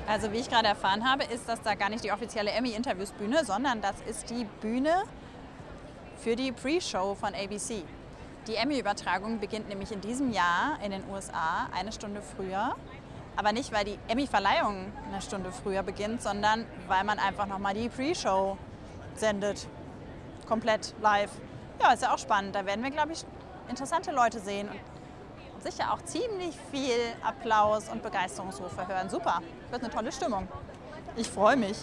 [0.06, 3.80] Also wie ich gerade erfahren habe, ist das da gar nicht die offizielle Emmy-Interviewsbühne, sondern
[3.80, 5.04] das ist die Bühne
[6.18, 7.82] für die Pre-Show von ABC.
[8.46, 12.74] Die Emmy-Übertragung beginnt nämlich in diesem Jahr in den USA eine Stunde früher.
[13.36, 17.88] Aber nicht, weil die Emmy-Verleihung eine Stunde früher beginnt, sondern weil man einfach nochmal die
[17.88, 18.58] Pre-Show
[19.14, 19.66] sendet.
[20.46, 21.30] Komplett live.
[21.80, 22.54] Ja, ist ja auch spannend.
[22.54, 23.24] Da werden wir, glaube ich,
[23.68, 29.09] interessante Leute sehen und sicher auch ziemlich viel Applaus und Begeisterungsrufe hören.
[29.09, 30.48] Super, wird eine tolle Stimmung.
[31.16, 31.79] Ich freue mich.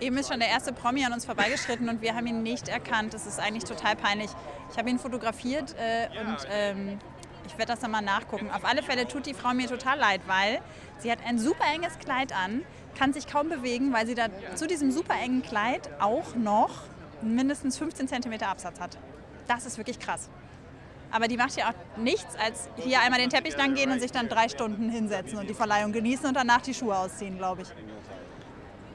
[0.00, 3.14] Eben ist schon der erste Promi an uns vorbeigeschritten und wir haben ihn nicht erkannt.
[3.14, 4.30] Das ist eigentlich total peinlich.
[4.72, 6.98] Ich habe ihn fotografiert äh, und ähm,
[7.46, 8.50] ich werde das dann mal nachgucken.
[8.50, 10.60] Auf alle Fälle tut die Frau mir total leid, weil
[10.98, 12.64] sie hat ein super enges Kleid an,
[12.98, 16.70] kann sich kaum bewegen, weil sie da zu diesem super engen Kleid auch noch
[17.22, 18.98] mindestens 15 cm Absatz hat.
[19.46, 20.28] Das ist wirklich krass.
[21.10, 24.10] Aber die macht ja auch nichts, als hier einmal den Teppich lang gehen und sich
[24.10, 27.68] dann drei Stunden hinsetzen und die Verleihung genießen und danach die Schuhe ausziehen, glaube ich.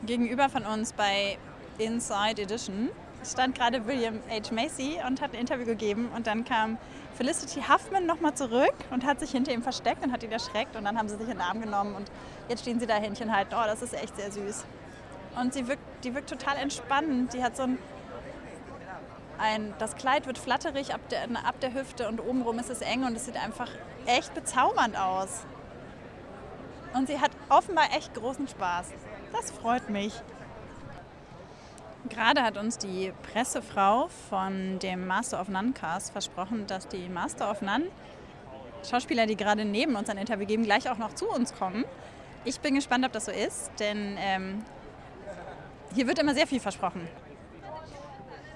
[0.06, 1.38] Gegenüber von uns bei
[1.78, 2.90] Inside Edition
[3.24, 4.54] stand gerade William H.
[4.54, 6.78] Macy und hat ein Interview gegeben und dann kam
[7.16, 10.86] Felicity Huffman nochmal zurück und hat sich hinter ihm versteckt und hat ihn erschreckt und
[10.86, 12.10] dann haben sie sich in den Arm genommen und
[12.48, 13.54] jetzt stehen sie da Händchen halten.
[13.56, 14.66] Oh, das ist echt sehr süß.
[15.40, 17.34] Und sie wirkt, die wirkt total entspannend.
[17.34, 17.78] Die hat so ein
[19.40, 23.04] ein, das Kleid wird flatterig ab der, ab der Hüfte und obenrum ist es eng
[23.04, 23.70] und es sieht einfach
[24.06, 25.46] echt bezaubernd aus.
[26.94, 28.92] Und sie hat offenbar echt großen Spaß.
[29.32, 30.14] Das freut mich.
[32.10, 37.52] Gerade hat uns die Pressefrau von dem Master of None Cast versprochen, dass die Master
[37.52, 37.86] of None
[38.90, 41.84] Schauspieler, die gerade neben uns ein Interview geben, gleich auch noch zu uns kommen.
[42.46, 44.64] Ich bin gespannt, ob das so ist, denn ähm,
[45.94, 47.08] hier wird immer sehr viel versprochen.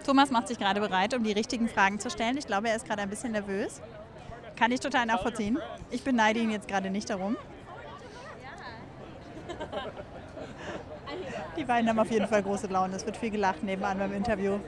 [0.04, 2.38] Thomas macht sich gerade bereit, um die richtigen Fragen zu stellen.
[2.38, 3.82] Ich glaube, er ist gerade ein bisschen nervös.
[4.56, 5.58] Kann ich total nachvollziehen.
[5.90, 7.38] Ich beneide ihn jetzt gerade nicht darum.
[11.58, 12.96] Die beiden haben auf jeden Fall große Laune.
[12.96, 14.60] Es wird viel gelacht nebenan beim Interview.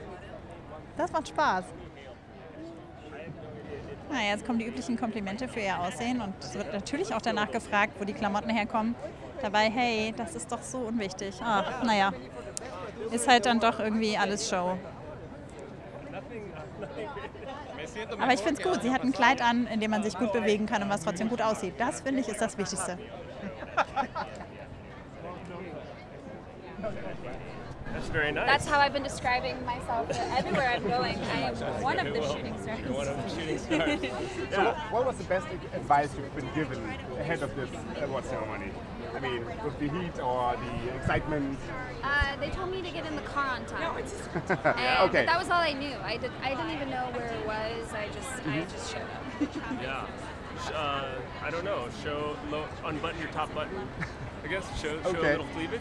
[0.96, 1.64] Das macht Spaß.
[4.10, 7.50] Na, jetzt kommen die üblichen Komplimente für ihr Aussehen und es wird natürlich auch danach
[7.50, 8.94] gefragt, wo die Klamotten herkommen.
[9.42, 11.34] Dabei, hey, das ist doch so unwichtig.
[11.42, 12.12] Ach, naja,
[13.10, 14.78] ist halt dann doch irgendwie alles Show.
[18.18, 18.82] Aber ich finde es gut.
[18.82, 21.28] Sie hat ein Kleid an, in dem man sich gut bewegen kann und was trotzdem
[21.28, 21.74] gut aussieht.
[21.78, 22.98] Das finde ich ist das Wichtigste.
[27.92, 28.46] That's very nice.
[28.46, 31.18] That's how I've been describing myself everywhere I'm going.
[31.18, 32.80] I am one of the shooting stars.
[32.80, 34.00] You're one of the shooting stars.
[34.54, 36.84] So, what was the best advice you've been given
[37.18, 37.70] ahead of this
[38.02, 38.70] award ceremony?
[39.16, 41.58] I mean, with the heat or the excitement?
[42.02, 43.96] Uh, they told me to get in the car on time.
[44.48, 45.24] and Okay.
[45.24, 45.96] That was all I knew.
[46.04, 46.30] I did.
[46.42, 47.92] I didn't even know where it was.
[47.94, 48.46] I just.
[48.46, 49.80] I just showed up.
[49.82, 50.06] Yeah.
[50.74, 51.86] Uh, I don't know.
[52.02, 53.76] Show, low, unbutton your top button.
[54.44, 55.18] I guess show, show Okay.
[55.18, 55.80] a little cleavage.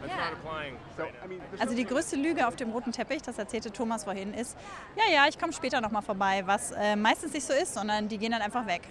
[0.00, 0.24] That's Yeah.
[0.24, 0.76] not applying.
[0.96, 1.24] So, right now.
[1.24, 4.34] I mean, this Also die größte Lüge auf dem roten Teppich, das erzählte Thomas vorhin,
[4.34, 4.56] ist,
[4.96, 8.18] ja, ja, ich komme später nochmal vorbei, was äh, meistens nicht so ist, sondern die
[8.18, 8.82] gehen dann einfach weg.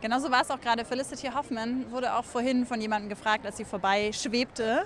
[0.00, 0.84] Genauso war es auch gerade.
[0.84, 4.84] Felicity Hoffman wurde auch vorhin von jemandem gefragt, als sie vorbei schwebte,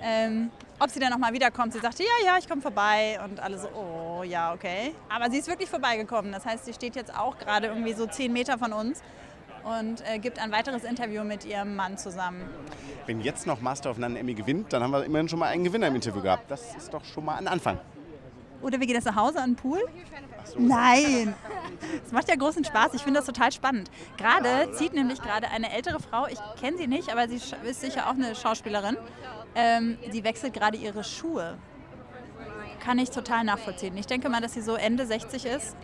[0.00, 1.72] ähm, ob sie dann nochmal wiederkommt.
[1.72, 3.18] Sie sagte, ja, ja, ich komme vorbei.
[3.24, 4.94] Und alle so, oh, ja, okay.
[5.08, 6.30] Aber sie ist wirklich vorbeigekommen.
[6.30, 9.02] Das heißt, sie steht jetzt auch gerade irgendwie so zehn Meter von uns
[9.64, 12.48] und äh, gibt ein weiteres Interview mit ihrem Mann zusammen.
[13.06, 15.64] Wenn jetzt noch Master of None Emmy gewinnt, dann haben wir immerhin schon mal einen
[15.64, 16.48] Gewinner im Interview gehabt.
[16.50, 17.78] Das ist doch schon mal ein Anfang.
[18.62, 19.80] Oder wir gehen jetzt nach Hause an den Pool?
[20.56, 21.34] Nein!
[22.04, 22.94] Es macht ja großen Spaß.
[22.94, 23.90] Ich finde das total spannend.
[24.16, 28.06] Gerade zieht nämlich gerade eine ältere Frau, ich kenne sie nicht, aber sie ist sicher
[28.06, 28.96] auch eine Schauspielerin.
[29.54, 31.58] Ähm, sie wechselt gerade ihre Schuhe.
[32.80, 33.96] Kann ich total nachvollziehen.
[33.96, 35.76] Ich denke mal, dass sie so Ende 60 ist.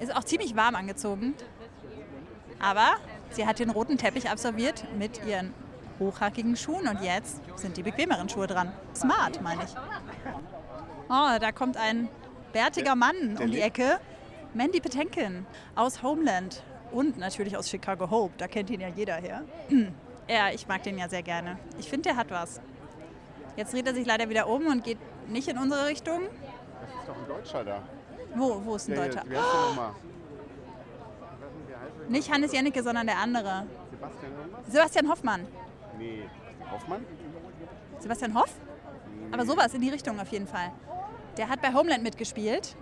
[0.00, 1.34] Ist auch ziemlich warm angezogen.
[2.60, 2.96] Aber
[3.30, 5.54] sie hat den roten Teppich absolviert mit ihren
[5.98, 8.72] hochhackigen Schuhen und jetzt sind die bequemeren Schuhe dran.
[8.94, 9.74] Smart, meine ich.
[11.08, 12.08] Oh, da kommt ein
[12.54, 13.98] bärtiger Mann um die Ecke.
[14.54, 16.62] Mandy Patinkin aus Homeland
[16.92, 18.32] und natürlich aus Chicago Hope.
[18.38, 19.44] Da kennt ihn ja jeder her.
[20.26, 21.58] Ja, ich mag den ja sehr gerne.
[21.78, 22.58] Ich finde, der hat was.
[23.58, 24.96] Jetzt dreht er sich leider wieder um und geht
[25.28, 26.22] nicht in unsere Richtung.
[26.22, 27.82] Das ist doch ein Deutscher da.
[28.34, 29.22] Wo, wo ist ein Der Deutscher?
[29.28, 29.90] Wie heißt der nochmal?
[32.08, 33.66] Nicht Hannes Jennecke, sondern der andere.
[33.90, 34.72] Sebastian irgendwas?
[34.72, 35.46] Sebastian Hoffmann.
[35.98, 36.22] Nee.
[36.72, 37.04] Hoffmann?
[37.98, 38.54] Sebastian Hoff?
[39.30, 40.72] Aber sowas in die Richtung auf jeden Fall.
[41.36, 42.76] Der hat bei Homeland mitgespielt.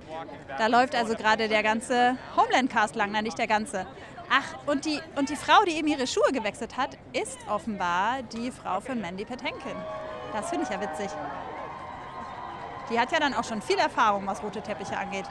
[0.59, 3.87] Da läuft also gerade der ganze Homeland-Cast lang, nein, nicht der ganze.
[4.31, 8.51] Ach, und die, und die Frau, die eben ihre Schuhe gewechselt hat, ist offenbar die
[8.51, 9.77] Frau von Mandy Patinkin.
[10.33, 11.11] Das finde ich ja witzig.
[12.91, 15.27] Die hat ja dann auch schon viel Erfahrung, was rote Teppiche angeht.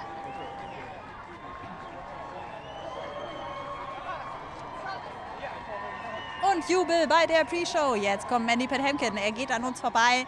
[6.52, 7.96] Und Jubel bei der Pre-Show.
[7.96, 9.16] Jetzt kommt Mandy Patinkin.
[9.18, 10.26] Er geht an uns vorbei.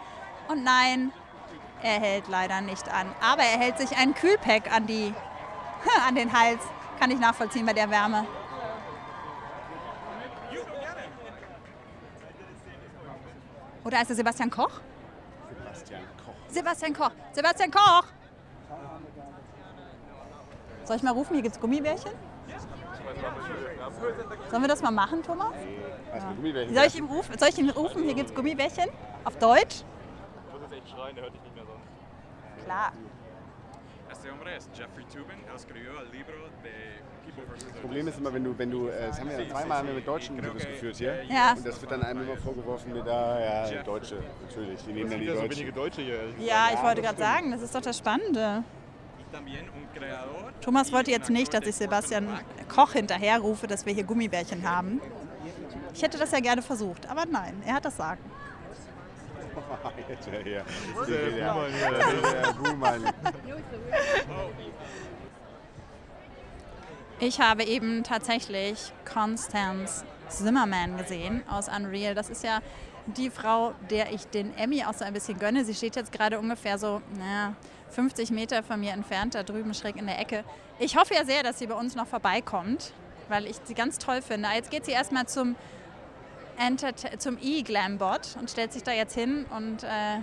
[0.48, 1.12] Und nein,
[1.84, 3.06] er hält leider nicht an.
[3.20, 5.14] Aber er hält sich ein Kühlpack an, die,
[6.08, 6.60] an den Hals.
[6.98, 8.26] Kann ich nachvollziehen bei der Wärme.
[13.84, 14.80] Oder ist es Sebastian Koch?
[15.58, 16.34] Sebastian Koch.
[16.48, 17.10] Sebastian Koch.
[17.32, 18.04] Sebastian Koch!
[20.84, 22.12] Soll ich mal rufen, hier gibt's Gummibärchen?
[24.50, 25.52] Sollen wir das mal machen, Thomas?
[26.36, 26.74] Gummibärchen?
[26.74, 28.88] Soll ich ihm rufen, soll ich ihm rufen hier gibt's Gummibärchen?
[29.24, 29.82] Auf Deutsch?
[30.46, 31.53] Ich muss jetzt echt schreien, der hört dich nicht.
[32.64, 32.92] Klar.
[34.10, 36.70] Este hombre es Jeffrey Tubin, él escribió el libro de.
[37.54, 39.88] Das Problem ist immer, wenn du, wenn du, äh, das haben wir ja zweimal haben
[39.88, 41.24] wir mit Deutschen Interviews geführt hier.
[41.24, 41.54] Ja.
[41.54, 45.20] Und das wird dann einem immer vorgeworfen mit, ah, ja, Deutsche, natürlich, die nehmen dann
[45.20, 45.50] die so Deutschen.
[45.50, 46.20] wenige Deutsche hier.
[46.38, 48.62] Ja, ich wollte gerade sagen, das ist doch das Spannende.
[50.60, 52.28] Thomas wollte jetzt nicht, dass ich Sebastian
[52.68, 55.00] Koch hinterher rufe, dass wir hier Gummibärchen haben.
[55.92, 58.20] Ich hätte das ja gerne versucht, aber nein, er hat das Sagen.
[60.08, 60.64] Jetzt, ja, hier.
[60.94, 63.12] das ist der Buhmann.
[67.20, 72.14] Ich habe eben tatsächlich Constance Zimmerman gesehen aus Unreal.
[72.14, 72.60] Das ist ja
[73.06, 75.64] die Frau, der ich den Emmy auch so ein bisschen gönne.
[75.64, 77.54] Sie steht jetzt gerade ungefähr so naja,
[77.90, 80.44] 50 Meter von mir entfernt, da drüben schräg in der Ecke.
[80.78, 82.92] Ich hoffe ja sehr, dass sie bei uns noch vorbeikommt,
[83.28, 84.48] weil ich sie ganz toll finde.
[84.54, 85.54] Jetzt geht sie erstmal zum,
[87.18, 90.20] Zum E-Glam-Bot und stellt sich da jetzt hin und äh,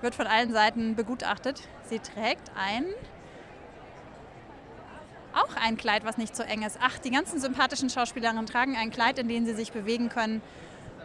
[0.00, 1.62] wird von allen Seiten begutachtet.
[1.88, 2.84] Sie trägt ein
[5.36, 6.78] auch ein Kleid, was nicht so eng ist.
[6.80, 10.40] Ach, die ganzen sympathischen Schauspielerinnen tragen ein Kleid, in dem sie sich bewegen können.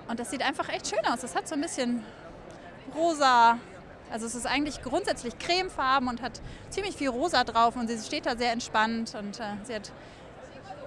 [0.08, 1.24] Und das sieht einfach echt schön aus.
[1.24, 2.04] Es hat so ein bisschen
[2.95, 3.58] rosa.
[4.12, 7.76] Also es ist eigentlich grundsätzlich cremefarben und hat ziemlich viel rosa drauf.
[7.76, 9.91] Und sie steht da sehr entspannt und äh, sie hat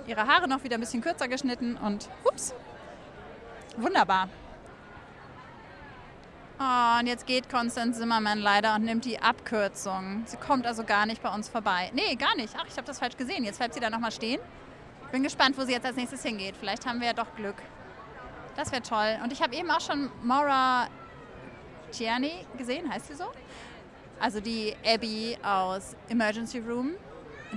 [0.07, 1.77] ihre Haare noch wieder ein bisschen kürzer geschnitten.
[1.77, 2.55] Und ups,
[3.77, 4.29] wunderbar.
[6.61, 10.23] Oh, und jetzt geht Constance Zimmerman leider und nimmt die Abkürzung.
[10.27, 11.91] Sie kommt also gar nicht bei uns vorbei.
[11.95, 12.55] Nee, gar nicht.
[12.57, 13.45] Ach, ich habe das falsch gesehen.
[13.45, 14.41] Jetzt bleibt sie da nochmal stehen.
[15.11, 16.57] Bin gespannt, wo sie jetzt als nächstes hingeht.
[16.57, 17.57] Vielleicht haben wir ja doch Glück.
[18.57, 19.19] Das wäre toll.
[19.23, 20.87] Und ich habe eben auch schon Maura
[21.91, 23.27] Tierney gesehen, heißt sie so?
[24.21, 26.93] Also die Abby aus Emergency Room,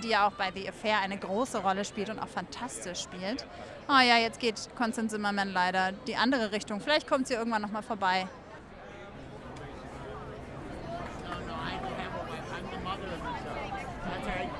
[0.03, 3.45] die ja auch bei The Affair eine große Rolle spielt und auch fantastisch spielt.
[3.89, 6.81] Oh ja, jetzt geht Constance Zimmerman leider die andere Richtung.
[6.81, 8.27] Vielleicht kommt sie irgendwann nochmal vorbei.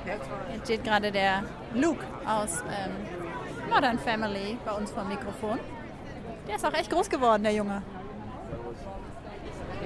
[0.06, 5.58] Jetzt steht gerade der Luke aus ähm, Modern Family bei uns vom Mikrofon.
[6.46, 7.82] Der ist auch echt groß geworden, der Junge.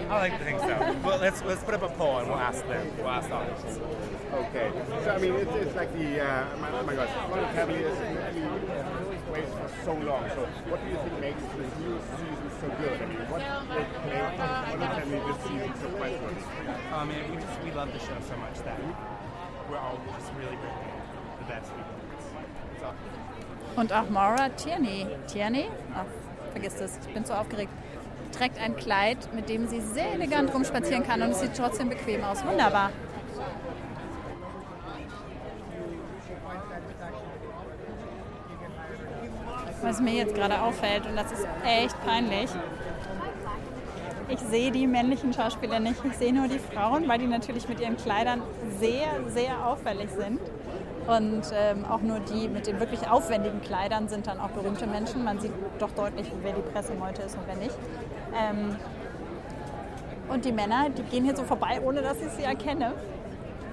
[0.09, 0.69] I like to think so.
[1.05, 2.87] well, let's let's put up a poll and we'll ask them.
[2.99, 3.81] We'll ask the audience.
[4.33, 4.71] Okay.
[5.05, 7.99] So I mean, it's, it's like the uh, my, oh my gosh, Modern Family is
[7.99, 8.49] I mean,
[9.33, 10.29] ways for so long.
[10.37, 12.97] So what do you think makes this new season so good?
[13.01, 13.41] I mean, what
[13.73, 16.39] make Family this season so quite good?
[16.93, 18.77] I mean, we just we love the show so much that
[19.69, 20.93] we're all just really bringing
[21.41, 21.97] the best people.
[22.77, 23.23] It's awesome.
[23.77, 25.07] Und auch Maura Tierney.
[25.27, 25.71] Tierney?
[25.95, 26.05] Ach,
[26.53, 27.73] vergiss das, ich bin so aufgeregt.
[28.33, 32.23] Trägt ein Kleid, mit dem sie sehr elegant rumspazieren kann und es sieht trotzdem bequem
[32.25, 32.45] aus.
[32.45, 32.91] Wunderbar.
[39.93, 42.49] Was mir jetzt gerade auffällt, und das ist echt peinlich.
[44.27, 46.03] ich sehe die männlichen Schauspieler nicht.
[46.03, 48.41] Ich sehe nur die Frauen, weil die natürlich mit ihren Kleidern
[48.81, 50.41] sehr, sehr auffällig sind.
[51.07, 55.25] Und ähm, auch nur die mit den wirklich aufwendigen Kleidern sind dann auch berühmte Menschen.
[55.25, 57.77] Man sieht doch deutlich, wer die Pressemeute ist und wer nicht.
[58.35, 58.75] Ähm,
[60.31, 62.95] und die Männer, die gehen hier so vorbei, ohne dass ich sie erkenne.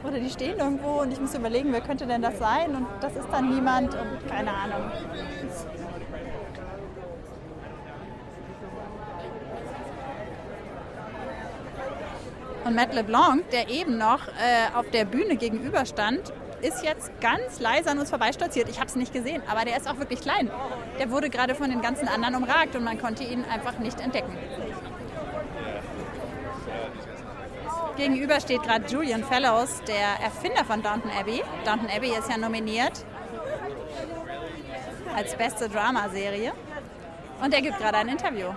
[0.03, 2.75] Oder die stehen irgendwo und ich muss überlegen, wer könnte denn das sein?
[2.75, 4.91] Und das ist dann niemand und keine Ahnung.
[12.69, 17.89] Und Matt LeBlanc, der eben noch äh, auf der Bühne gegenüberstand, ist jetzt ganz leise
[17.89, 18.69] an uns vorbeistolziert.
[18.69, 20.51] Ich habe es nicht gesehen, aber der ist auch wirklich klein.
[20.99, 24.37] Der wurde gerade von den ganzen anderen umragt und man konnte ihn einfach nicht entdecken.
[27.97, 31.41] Gegenüber steht gerade Julian Fellows, der Erfinder von Downton Abbey.
[31.65, 33.03] Downton Abbey ist ja nominiert
[35.15, 36.51] als beste Dramaserie.
[37.43, 38.49] Und er gibt gerade ein Interview.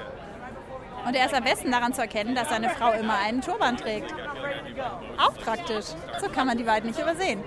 [1.07, 4.15] Und er ist am besten daran zu erkennen, dass seine Frau immer einen Turban trägt.
[5.19, 5.87] Auch praktisch.
[6.21, 7.43] So kann man die beiden nicht übersehen.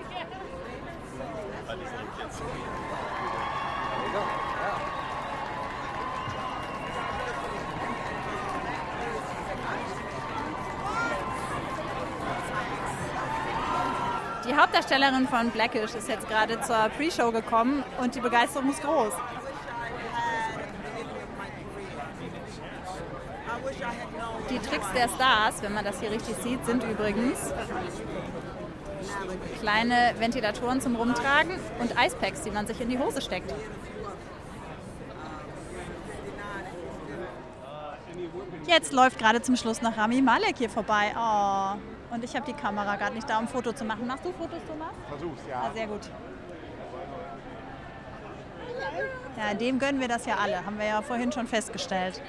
[14.47, 19.13] Die Hauptdarstellerin von Blackish ist jetzt gerade zur Pre-Show gekommen und die Begeisterung ist groß.
[24.49, 27.53] Die Tricks der Stars, wenn man das hier richtig sieht, sind übrigens
[29.59, 33.53] kleine Ventilatoren zum Rumtragen und Eispacks, die man sich in die Hose steckt.
[38.67, 41.13] Jetzt läuft gerade zum Schluss noch Rami Malek hier vorbei.
[41.15, 42.13] Oh.
[42.13, 44.07] Und ich habe die Kamera gerade nicht da, um ein Foto zu machen.
[44.07, 44.93] Machst du Fotos, Thomas?
[45.09, 45.63] Versuch's, ja.
[45.63, 46.09] Ah, sehr gut.
[49.37, 50.65] Ja, dem gönnen wir das ja alle.
[50.65, 52.21] Haben wir ja vorhin schon festgestellt.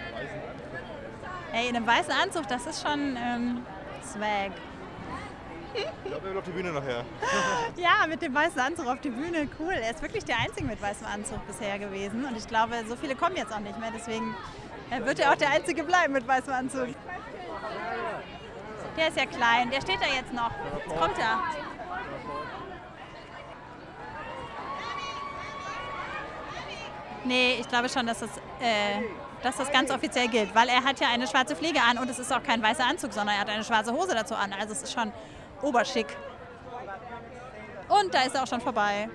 [1.53, 3.65] Ey, in einem weißen Anzug, das ist schon ähm,
[4.03, 4.53] Swag.
[5.75, 7.05] Ich glaube, er will auf die Bühne nachher.
[7.77, 9.73] Ja, mit dem weißen Anzug auf die Bühne, cool.
[9.73, 12.25] Er ist wirklich der Einzige mit weißem Anzug bisher gewesen.
[12.25, 13.91] Und ich glaube, so viele kommen jetzt auch nicht mehr.
[13.95, 14.35] Deswegen
[14.91, 16.89] äh, wird er auch der Einzige bleiben mit weißem Anzug.
[18.97, 20.51] Der ist ja klein, der steht da jetzt noch.
[20.79, 21.43] Jetzt kommt er.
[27.25, 28.31] Nee, ich glaube schon, dass das,
[28.61, 29.03] äh,
[29.43, 32.19] dass das ganz offiziell gilt, weil er hat ja eine schwarze Fliege an und es
[32.19, 34.53] ist auch kein weißer Anzug, sondern er hat eine schwarze Hose dazu an.
[34.53, 35.13] Also es ist schon
[35.63, 36.07] oberschick.
[37.89, 39.09] Und da ist er auch schon vorbei.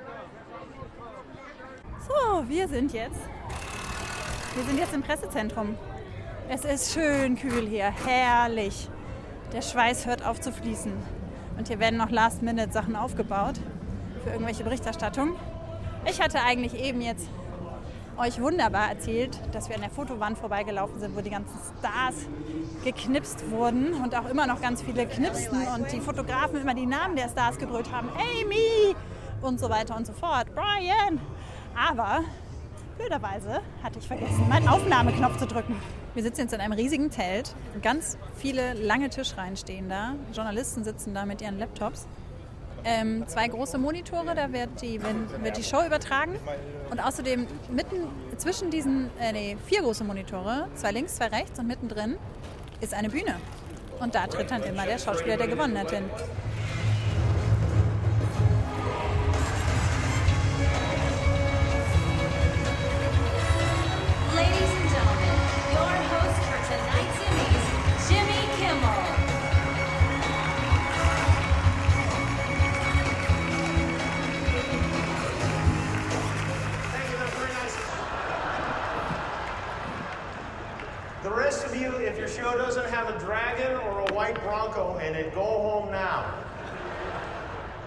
[2.08, 3.20] So, wir sind jetzt.
[4.56, 5.78] Wir sind jetzt im Pressezentrum.
[6.50, 8.90] Es ist schön kühl hier, herrlich.
[9.54, 10.94] Der Schweiß hört auf zu fließen.
[11.58, 13.56] Und hier werden noch Last-Minute-Sachen aufgebaut
[14.24, 15.36] für irgendwelche Berichterstattung.
[16.06, 17.28] Ich hatte eigentlich eben jetzt
[18.22, 22.16] euch wunderbar erzählt, dass wir an der Fotowand vorbeigelaufen sind, wo die ganzen Stars
[22.84, 27.16] geknipst wurden und auch immer noch ganz viele knipsten und die Fotografen immer die Namen
[27.16, 28.10] der Stars gebrüllt haben.
[28.10, 28.96] Amy!
[29.42, 30.48] Und so weiter und so fort.
[30.54, 31.20] Brian!
[31.76, 32.22] Aber
[32.98, 35.76] blöderweise hatte ich vergessen, meinen Aufnahmeknopf zu drücken.
[36.14, 37.56] Wir sitzen jetzt in einem riesigen Zelt.
[37.82, 40.14] Ganz viele lange Tischreihen stehen da.
[40.34, 42.06] Journalisten sitzen da mit ihren Laptops.
[42.84, 46.36] Ähm, zwei große Monitore, da wird die, wird die Show übertragen.
[46.90, 51.68] Und außerdem mitten zwischen diesen, äh, nee, vier große Monitore, zwei links, zwei rechts und
[51.68, 52.18] mittendrin
[52.82, 53.36] ist eine Bühne.
[54.00, 56.04] Und da tritt dann immer der Schauspieler, der gewonnen hat, hin.
[85.22, 86.34] It, go home now.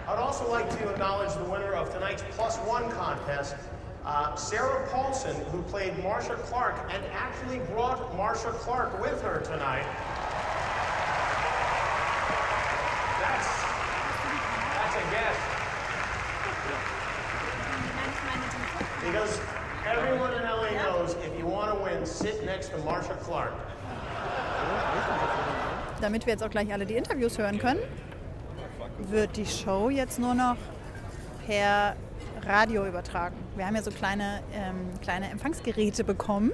[0.09, 3.57] I'd also like to acknowledge the winner of tonight's Plus One contest,
[4.05, 9.85] uh, Sarah Paulson, who played Marsha Clark and actually brought Marsha Clark with her tonight.
[26.05, 27.81] Damit wir jetzt auch gleich alle die Interviews hören können,
[29.09, 30.57] wird die Show jetzt nur noch
[31.46, 31.96] per
[32.46, 33.35] Radio übertragen.
[33.57, 36.52] Wir haben ja so kleine, ähm, kleine Empfangsgeräte bekommen.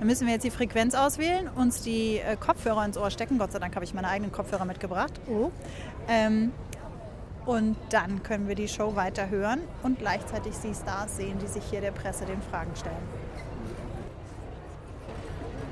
[0.00, 3.38] Da müssen wir jetzt die Frequenz auswählen, uns die äh, Kopfhörer ins Ohr stecken.
[3.38, 5.12] Gott sei Dank habe ich meine eigenen Kopfhörer mitgebracht.
[5.30, 5.52] Oh.
[6.08, 6.50] Ähm,
[7.46, 11.80] und dann können wir die Show weiterhören und gleichzeitig die Stars sehen, die sich hier
[11.80, 12.96] der Presse den Fragen stellen.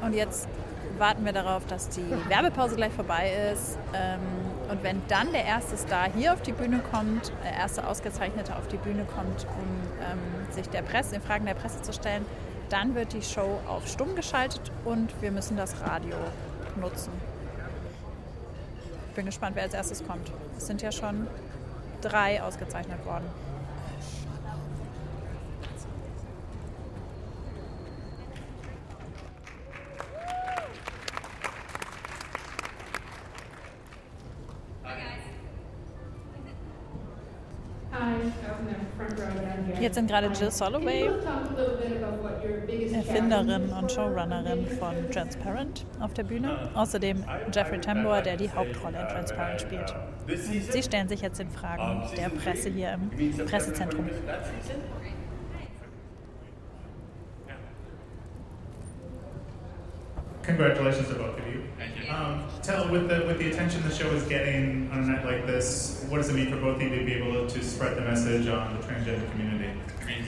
[0.02, 0.46] Und jetzt
[1.00, 3.78] warten wir darauf, dass die Werbepause gleich vorbei ist.
[3.94, 4.20] Ähm,
[4.70, 8.68] und wenn dann der erste Star hier auf die Bühne kommt, der erste Ausgezeichnete auf
[8.68, 9.66] die Bühne kommt, um
[10.00, 12.24] ähm, sich der Presse, den Fragen der Presse zu stellen,
[12.68, 16.14] dann wird die Show auf stumm geschaltet und wir müssen das Radio
[16.80, 17.10] nutzen.
[19.16, 20.30] Bin gespannt, wer als erstes kommt.
[20.56, 21.26] Es sind ja schon
[22.00, 23.24] drei ausgezeichnet worden.
[39.90, 41.10] Jetzt sind gerade Jill Soloway,
[42.94, 46.70] Erfinderin und Showrunnerin von Transparent, auf der Bühne.
[46.74, 49.92] Außerdem Jeffrey Tambor, der die Hauptrolle in Transparent spielt.
[50.28, 54.08] Sie stellen sich jetzt den Fragen der Presse hier im Pressezentrum.
[60.46, 61.62] Congratulations to both of you.
[61.78, 62.12] Thank you.
[62.12, 65.46] Um, tell with the with the attention the show is getting on a night like
[65.46, 68.00] this, what does it mean for both of you to be able to spread the
[68.00, 69.59] message on the transgender community?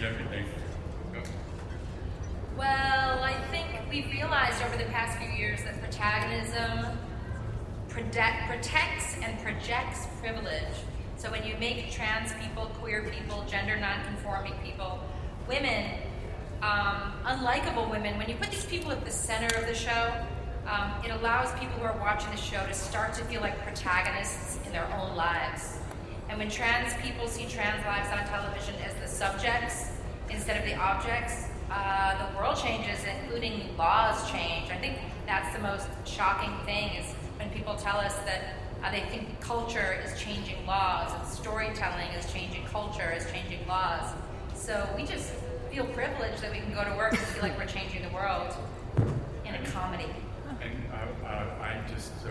[0.02, 0.46] Means everything.
[2.56, 6.98] Well, I think we've realized over the past few years that protagonism
[7.88, 10.74] protect, protects and projects privilege.
[11.16, 14.98] So when you make trans people, queer people, gender nonconforming people,
[15.46, 15.92] women,
[16.62, 20.12] um, unlikable women, when you put these people at the center of the show,
[20.66, 24.58] um, it allows people who are watching the show to start to feel like protagonists
[24.66, 25.78] in their own lives.
[26.28, 29.91] And when trans people see trans lives on television as the subjects
[30.32, 34.70] instead of the objects, uh, the world changes, including laws change.
[34.70, 37.06] I think that's the most shocking thing is
[37.38, 42.30] when people tell us that uh, they think culture is changing laws and storytelling is
[42.32, 44.12] changing culture, is changing laws.
[44.54, 45.32] So we just
[45.70, 48.54] feel privileged that we can go to work and feel like we're changing the world
[49.46, 50.06] in a comedy.
[50.60, 52.30] And uh, uh, I just, uh,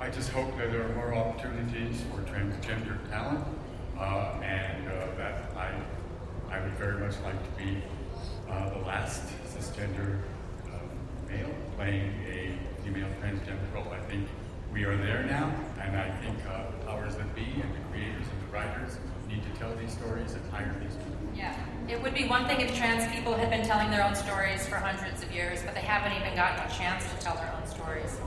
[0.00, 3.44] I just hope that there are more opportunities for transgender talent,
[3.98, 5.70] uh, and uh, that I,
[6.52, 7.82] I would very much like to be
[8.48, 10.18] uh, the last cisgender
[10.66, 10.90] um,
[11.26, 13.88] male playing a female transgender role.
[13.90, 14.28] I think
[14.70, 15.50] we are there now,
[15.80, 18.98] and I think uh, powers that be and the creators and the writers
[19.28, 21.16] need to tell these stories and hire these people.
[21.34, 21.56] Yeah.
[21.88, 24.76] It would be one thing if trans people had been telling their own stories for
[24.76, 28.18] hundreds of years, but they haven't even gotten a chance to tell their own stories.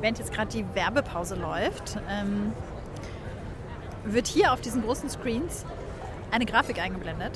[0.00, 2.52] Während jetzt gerade die Werbepause läuft, ähm,
[4.04, 5.66] wird hier auf diesen großen Screens
[6.30, 7.32] eine Grafik eingeblendet.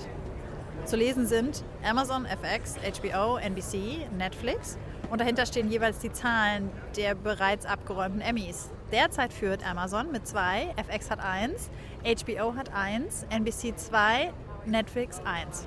[0.84, 4.78] Zu lesen sind Amazon, FX, HBO, NBC, Netflix
[5.10, 8.70] und dahinter stehen jeweils die Zahlen der bereits abgeräumten Emmys.
[8.92, 11.70] Derzeit führt Amazon mit zwei, FX hat eins,
[12.02, 14.32] HBO hat eins, NBC zwei,
[14.66, 15.66] Netflix eins.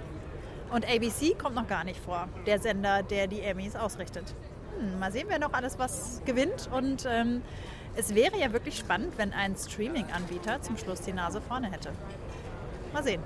[0.71, 4.35] Und ABC kommt noch gar nicht vor, der Sender, der die Emmys ausrichtet.
[4.77, 6.69] Hm, mal sehen, wer noch alles was gewinnt.
[6.71, 7.41] Und ähm,
[7.95, 11.91] es wäre ja wirklich spannend, wenn ein Streaming-Anbieter zum Schluss die Nase vorne hätte.
[12.93, 13.21] Mal sehen.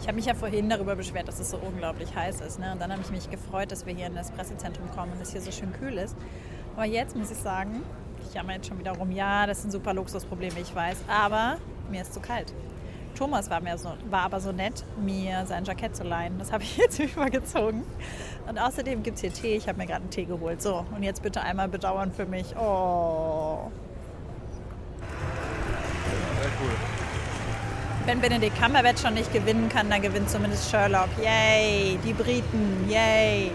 [0.00, 2.58] Ich habe mich ja vorhin darüber beschwert, dass es so unglaublich heiß ist.
[2.58, 2.72] Ne?
[2.72, 5.30] Und dann habe ich mich gefreut, dass wir hier in das Pressezentrum kommen und es
[5.30, 6.16] hier so schön kühl ist.
[6.74, 7.82] Aber jetzt muss ich sagen,
[8.26, 11.58] ich jammer jetzt schon wieder rum, ja, das sind super Luxusprobleme, ich weiß, aber
[11.90, 12.52] mir ist zu kalt.
[13.14, 16.38] Thomas war, mir so, war aber so nett, mir sein Jackett zu leihen.
[16.38, 17.84] Das habe ich jetzt übergezogen.
[18.48, 19.56] Und außerdem gibt es hier Tee.
[19.56, 20.62] Ich habe mir gerade einen Tee geholt.
[20.62, 22.56] So, und jetzt bitte einmal bedauern für mich.
[22.56, 23.70] Oh.
[26.40, 26.70] Sehr cool.
[28.04, 31.08] Wenn Benedict Cumberbatch schon nicht gewinnen kann, dann gewinnt zumindest Sherlock.
[31.22, 31.98] Yay!
[32.04, 32.88] Die Briten.
[32.88, 33.52] Yay!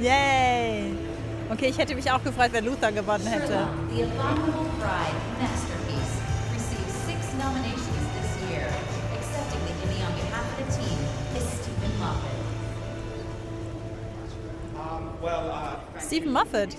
[0.00, 0.92] Yay!
[1.50, 3.46] Okay, ich hätte mich auch gefreut, wenn Luther gewonnen hätte.
[3.46, 5.69] Sherlock, The
[16.10, 16.76] Stephen Moffat,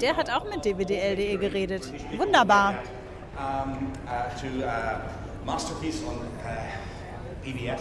[0.00, 1.92] der hat auch mit dvdl.de geredet.
[2.16, 2.74] Wunderbar.
[3.36, 5.00] um, uh, to uh,
[5.44, 6.14] Masterpiece on
[6.46, 7.80] uh, PBS.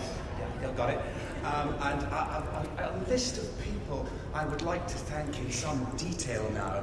[0.59, 0.99] Yeah, got it.
[1.43, 2.43] Um, and a,
[2.79, 6.81] a, a list of people I would like to thank in some detail now.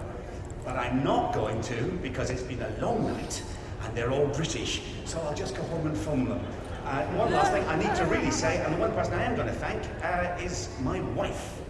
[0.64, 3.42] But I'm not going to because it's been a long night
[3.82, 4.82] and they're all British.
[5.06, 6.40] So I'll just go home and phone them.
[6.86, 9.34] Uh, one last thing I need to really say, and the one person I am
[9.34, 11.63] going to thank uh, is my wife.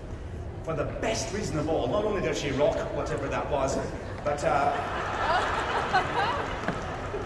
[0.65, 1.87] For the best reason of all.
[1.89, 3.79] Not only does she rock, whatever that was,
[4.25, 4.73] but uh,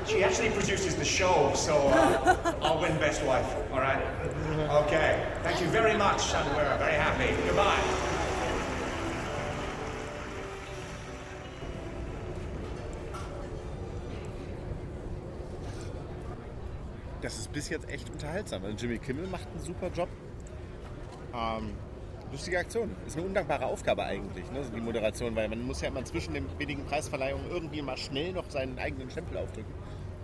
[0.07, 3.47] she actually produces the show, so uh, I'll win Best Wife.
[3.72, 4.03] All right?
[4.86, 5.24] Okay.
[5.45, 7.32] Thank you very much, and we're very happy.
[7.47, 8.09] Goodbye.
[17.20, 18.62] das ist bis jetzt echt unterhaltsam.
[18.76, 20.09] Jimmy Kimmel macht einen super Job.
[21.34, 21.74] Ähm,
[22.30, 22.94] lustige Aktion.
[23.06, 24.60] Ist eine undankbare Aufgabe eigentlich, ne?
[24.74, 28.48] die Moderation, weil man muss ja immer zwischen den wenigen Preisverleihungen irgendwie mal schnell noch
[28.50, 29.72] seinen eigenen Stempel aufdrücken.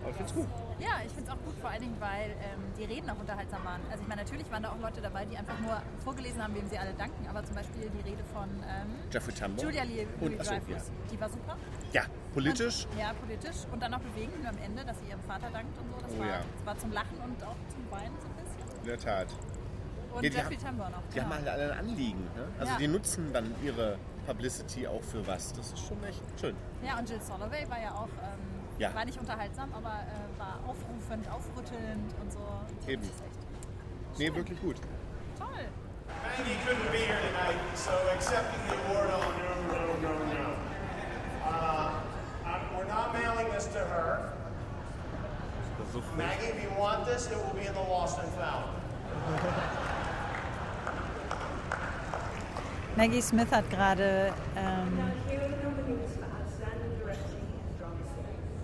[0.02, 0.48] Aber ich finde es gut.
[0.80, 3.64] Ja, ich finde es auch gut, vor allen Dingen, weil ähm, die Reden auch unterhaltsam
[3.64, 3.80] waren.
[3.90, 6.68] Also ich meine, natürlich waren da auch Leute dabei, die einfach nur vorgelesen haben, wem
[6.68, 9.64] sie alle danken, aber zum Beispiel die Rede von ähm, Jeffrey Tambor.
[9.64, 11.56] Julia Lee Und- achso, Dreyfus, die war super.
[11.92, 12.02] Ja,
[12.34, 12.86] politisch.
[12.92, 13.56] Und, ja, politisch.
[13.72, 15.96] Und dann auch bewegend nur am Ende, dass sie ihrem Vater dankt und so.
[16.02, 16.40] Das, Oh war, ja.
[16.58, 18.80] das war zum Lachen und auch zum Weinen so ein bisschen.
[18.82, 19.28] In der Tat.
[20.14, 21.02] Und Ja, die Jeffrey haben- Tambor noch.
[21.12, 22.24] Die haben halt alle ein Anliegen.
[22.36, 22.46] Ne?
[22.58, 22.78] Also Ja.
[22.78, 25.52] die nutzen dann ihre Publicity auch für was.
[25.52, 26.56] Das ist schon echt schön.
[26.84, 28.40] Ja, und Jill Soloway war ja auch, ähm,
[28.78, 28.94] Ja.
[28.94, 32.38] war nicht unterhaltsam, aber äh, war aufrufend, aufrüttelnd und so.
[32.86, 33.02] Eben.
[34.18, 34.76] Nee, wirklich gut.
[35.38, 35.48] Toll.
[36.22, 40.50] Maggie couldn't be here tonight, so accepting the award, oh, no, no, no, no.
[41.44, 41.90] Uh,
[42.46, 44.32] um, we're not mailing this to her.
[46.16, 48.64] Maggie, if you want this, it will be in the Lost and Found.
[52.96, 54.32] Maggie Smith hat gerade.
[54.56, 54.98] Ähm,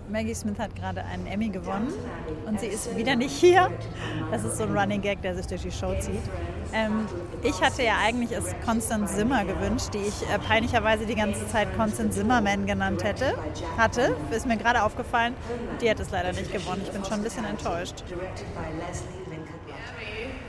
[0.09, 1.93] Maggie Smith hat gerade einen Emmy gewonnen
[2.45, 3.71] und sie ist wieder nicht hier.
[4.29, 6.19] Das ist so ein Running Gag, der sich durch die Show zieht.
[6.73, 7.07] Ähm,
[7.43, 11.73] ich hatte ja eigentlich es Constance Zimmer gewünscht, die ich äh, peinlicherweise die ganze Zeit
[11.77, 13.37] Constance Zimmerman genannt hätte.
[13.77, 15.33] Hatte, ist mir gerade aufgefallen.
[15.81, 16.81] Die hat es leider nicht gewonnen.
[16.83, 18.03] Ich bin schon ein bisschen enttäuscht.
[18.09, 18.19] Emmy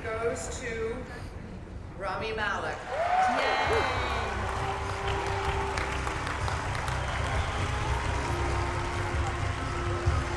[0.02, 0.96] goes to
[2.02, 2.76] Rami Malek.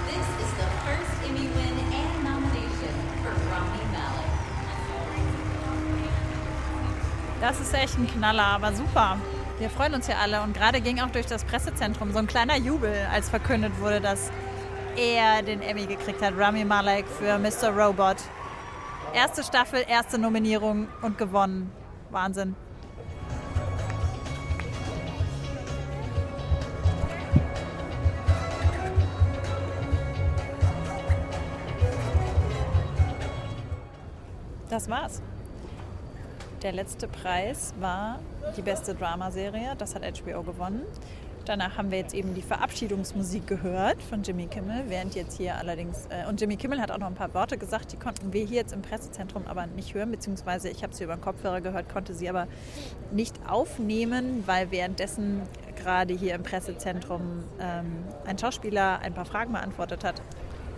[0.06, 4.32] This is the first Emmy win and nomination for Rami Malek.
[7.42, 9.18] Das ist echt ein Knaller, aber super.
[9.58, 12.58] Wir freuen uns ja alle und gerade ging auch durch das Pressezentrum so ein kleiner
[12.58, 14.30] Jubel, als verkündet wurde, dass
[14.96, 17.70] er den Emmy gekriegt hat, Rami Malek für Mr.
[17.76, 18.18] Robot.
[19.16, 21.72] Erste Staffel, erste Nominierung und gewonnen.
[22.12, 22.54] Wahnsinn.
[34.70, 35.22] Das war's.
[36.62, 38.20] Der letzte Preis war
[38.58, 39.76] die beste Dramaserie.
[39.78, 40.82] Das hat HBO gewonnen.
[41.46, 46.08] Danach haben wir jetzt eben die Verabschiedungsmusik gehört von Jimmy Kimmel, während jetzt hier allerdings,
[46.10, 48.58] äh, und Jimmy Kimmel hat auch noch ein paar Worte gesagt, die konnten wir hier
[48.58, 52.16] jetzt im Pressezentrum aber nicht hören, beziehungsweise ich habe sie über den Kopfhörer gehört, konnte
[52.16, 52.48] sie aber
[53.12, 55.44] nicht aufnehmen, weil währenddessen
[55.76, 60.24] gerade hier im Pressezentrum ähm, ein Schauspieler ein paar Fragen beantwortet hat.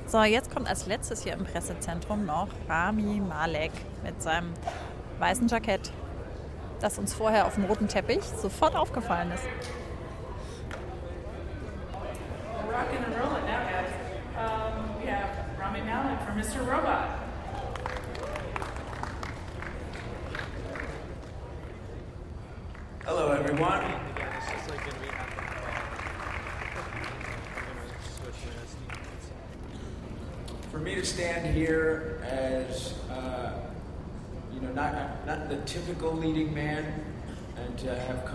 [0.05, 3.71] So, jetzt kommt als letztes hier im Pressezentrum noch Rami Malek
[4.03, 4.53] mit seinem
[5.19, 5.93] weißen Jackett,
[6.81, 9.43] das uns vorher auf dem roten Teppich sofort aufgefallen ist.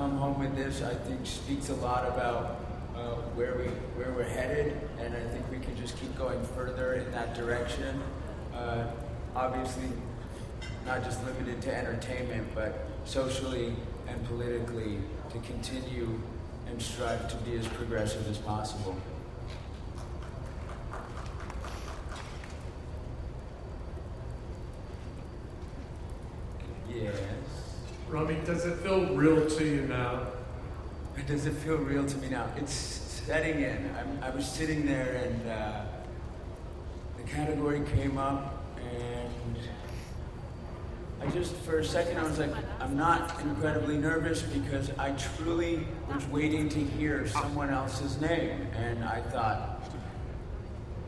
[0.02, 2.58] Come home with this, I think speaks a lot about
[2.96, 6.94] uh, where we where we're headed, and I think we can just keep going further
[6.94, 8.02] in that direction.
[8.52, 8.90] Uh,
[9.36, 9.90] obviously,
[10.84, 13.76] not just limited to entertainment, but socially
[14.08, 14.98] and politically
[15.30, 16.18] to continue
[16.66, 18.96] and strive to be as progressive as possible.
[26.92, 27.16] Yes.
[28.12, 30.26] Rami, does it feel real to you now?
[31.26, 32.46] Does it feel real to me now?
[32.58, 33.90] It's setting in.
[33.98, 35.80] I'm, I was sitting there and uh,
[37.16, 39.58] the category came up and
[41.22, 42.50] I just, for a second, I was like,
[42.80, 48.66] I'm not incredibly nervous because I truly was waiting to hear someone else's name.
[48.76, 49.90] And I thought,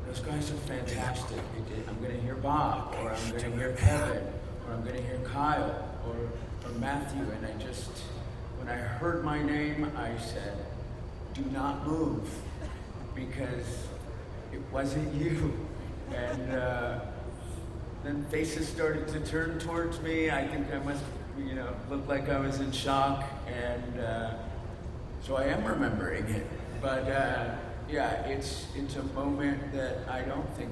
[0.06, 1.38] those guys are fantastic.
[1.86, 4.22] I'm going to hear Bob, or I'm going to hear Kevin,
[4.66, 6.14] or I'm going to hear Kyle, or,
[6.80, 7.22] Matthew.
[7.22, 7.90] And I just,
[8.58, 10.56] when I heard my name, I said,
[11.34, 12.28] do not move
[13.14, 13.86] because
[14.52, 15.52] it wasn't you.
[16.14, 17.00] And uh,
[18.02, 20.30] then faces started to turn towards me.
[20.30, 21.02] I think I must,
[21.38, 23.24] you know, look like I was in shock.
[23.46, 24.34] And uh,
[25.22, 26.46] so I am remembering it.
[26.80, 27.54] But uh,
[27.88, 30.70] yeah, it's, it's a moment that I don't think,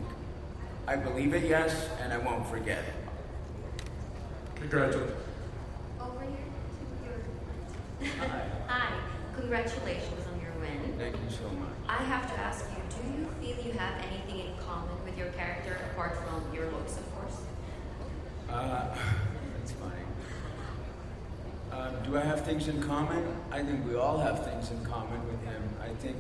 [0.87, 2.95] I believe it, yes, and I won't forget it.
[4.57, 5.32] Congratulations.
[8.03, 8.43] Hi.
[8.67, 8.93] Hi.
[9.37, 10.95] Congratulations on your win.
[10.99, 11.71] Thank you so much.
[11.89, 15.29] I have to ask you, do you feel you have anything in common with your
[15.29, 17.37] character apart from your looks, of course?
[18.51, 18.97] Uh,
[19.59, 19.93] that's funny.
[21.71, 23.25] Uh, do I have things in common?
[23.51, 25.63] I think we all have things in common with him.
[25.83, 26.17] I think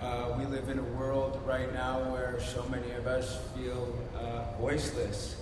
[0.00, 4.58] uh, we live in a world right now where so many of us feel uh,
[4.58, 5.36] voiceless,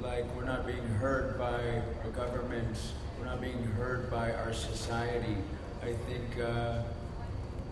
[0.00, 5.36] like we're not being heard by our governments we're not being heard by our society.
[5.82, 6.82] I think, uh,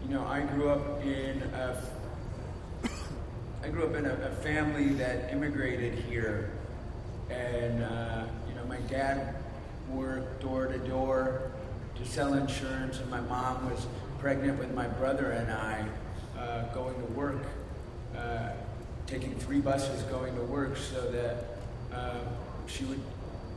[0.04, 1.82] you know, I grew up in a
[3.62, 6.50] I grew up in a, a family that immigrated here,
[7.30, 9.34] and uh, you know, my dad
[9.90, 11.50] worked door to door
[11.96, 13.86] to sell insurance, and my mom was
[14.18, 15.84] pregnant with my brother and I,
[16.38, 17.44] uh, going to work,
[18.16, 18.50] uh,
[19.06, 21.44] taking three buses going to work, so that
[21.94, 22.18] uh,
[22.66, 23.00] she would,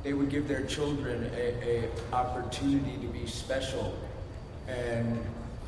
[0.04, 3.98] they would give their children a, a opportunity to be special,
[4.68, 5.20] and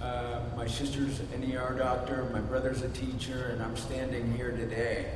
[0.02, 5.12] uh, my sister's an ER doctor, my brother's a teacher, and I'm standing here today.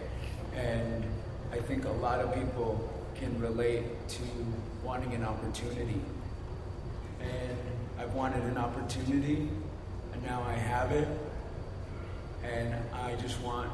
[0.56, 1.04] And
[1.52, 4.22] I think a lot of people can relate to
[4.84, 6.00] wanting an opportunity.
[7.20, 7.58] And
[8.00, 9.50] I've wanted an opportunity,
[10.14, 11.08] and now I have it.
[12.44, 13.72] And I just want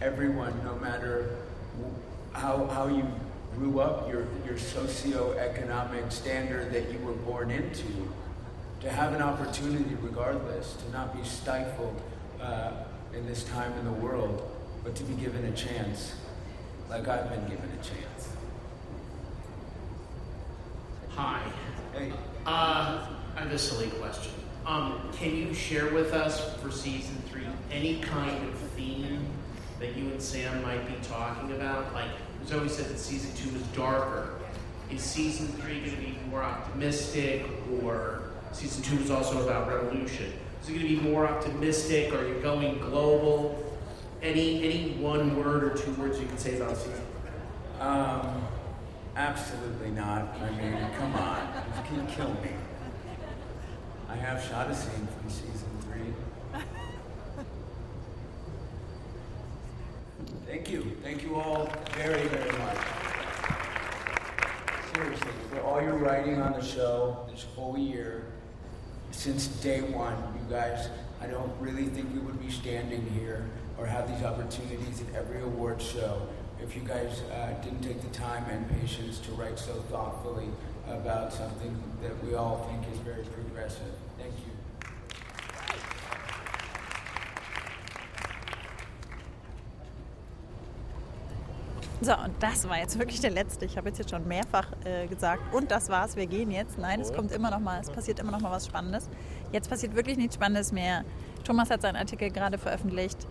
[0.00, 1.36] everyone, no matter
[2.32, 3.06] how, how you
[3.58, 7.84] grew up, your, your socioeconomic standard that you were born into,
[8.80, 12.00] to have an opportunity regardless, to not be stifled
[12.40, 12.70] uh,
[13.12, 14.48] in this time in the world,
[14.84, 16.14] but to be given a chance,
[16.88, 18.28] like I've been given a chance.
[21.10, 21.42] Hi.
[21.92, 22.12] Hey.
[22.46, 24.32] Uh, I have a silly question.
[24.64, 27.42] Um, can you share with us for season three
[27.72, 28.67] any kind of theme that you
[30.18, 31.94] and Sam might be talking about?
[31.94, 34.34] Like, it was always said that season two was darker.
[34.90, 37.46] Is season three going to be more optimistic,
[37.80, 40.32] or season two is also about revolution?
[40.60, 42.12] Is it going to be more optimistic?
[42.12, 43.64] Are you going global?
[44.20, 47.00] Any any one word or two words you can say about season?
[47.78, 48.42] Um,
[49.14, 50.34] absolutely not.
[50.42, 52.50] I mean, come on, you can kill me.
[54.08, 56.12] I have shot a scene from season three.
[60.48, 60.96] Thank you.
[61.02, 62.78] Thank you all very, very much.
[64.94, 68.24] Seriously, for all your writing on the show this whole year,
[69.10, 70.88] since day one, you guys,
[71.20, 73.44] I don't really think we would be standing here
[73.76, 76.26] or have these opportunities at every award show
[76.62, 80.48] if you guys uh, didn't take the time and patience to write so thoughtfully
[80.88, 84.07] about something that we all think is very progressive.
[92.00, 93.64] So, und das war jetzt wirklich der letzte.
[93.64, 96.78] Ich habe jetzt, jetzt schon mehrfach äh, gesagt, und das war's, wir gehen jetzt.
[96.78, 99.08] Nein, es kommt immer noch mal, es passiert immer noch mal was Spannendes.
[99.50, 101.04] Jetzt passiert wirklich nichts Spannendes mehr.
[101.44, 103.26] Thomas hat seinen Artikel gerade veröffentlicht.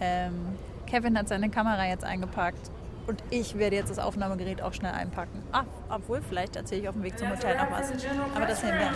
[0.00, 2.70] Ähm, Kevin hat seine Kamera jetzt eingepackt.
[3.06, 5.42] Und ich werde jetzt das Aufnahmegerät auch schnell einpacken.
[5.52, 7.90] Ah, obwohl, vielleicht erzähle ich auf dem Weg zum Hotel noch was.
[8.34, 8.90] Aber das sehen wir.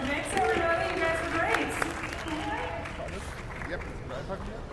[3.68, 3.80] Yep,
[4.28, 4.66] einpacken.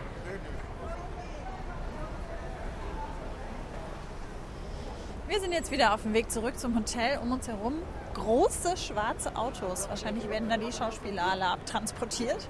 [5.34, 7.18] Wir sind jetzt wieder auf dem Weg zurück zum Hotel.
[7.18, 7.74] Um uns herum
[8.14, 9.90] große schwarze Autos.
[9.90, 12.48] Wahrscheinlich werden da die Schauspieler alle abtransportiert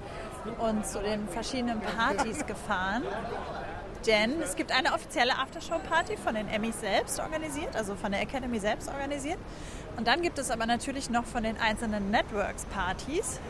[0.58, 3.02] und zu den verschiedenen Partys gefahren.
[4.06, 8.60] Denn es gibt eine offizielle Aftershow-Party von den Emmys selbst organisiert, also von der Academy
[8.60, 9.38] selbst organisiert.
[9.96, 13.40] Und dann gibt es aber natürlich noch von den einzelnen Networks Partys.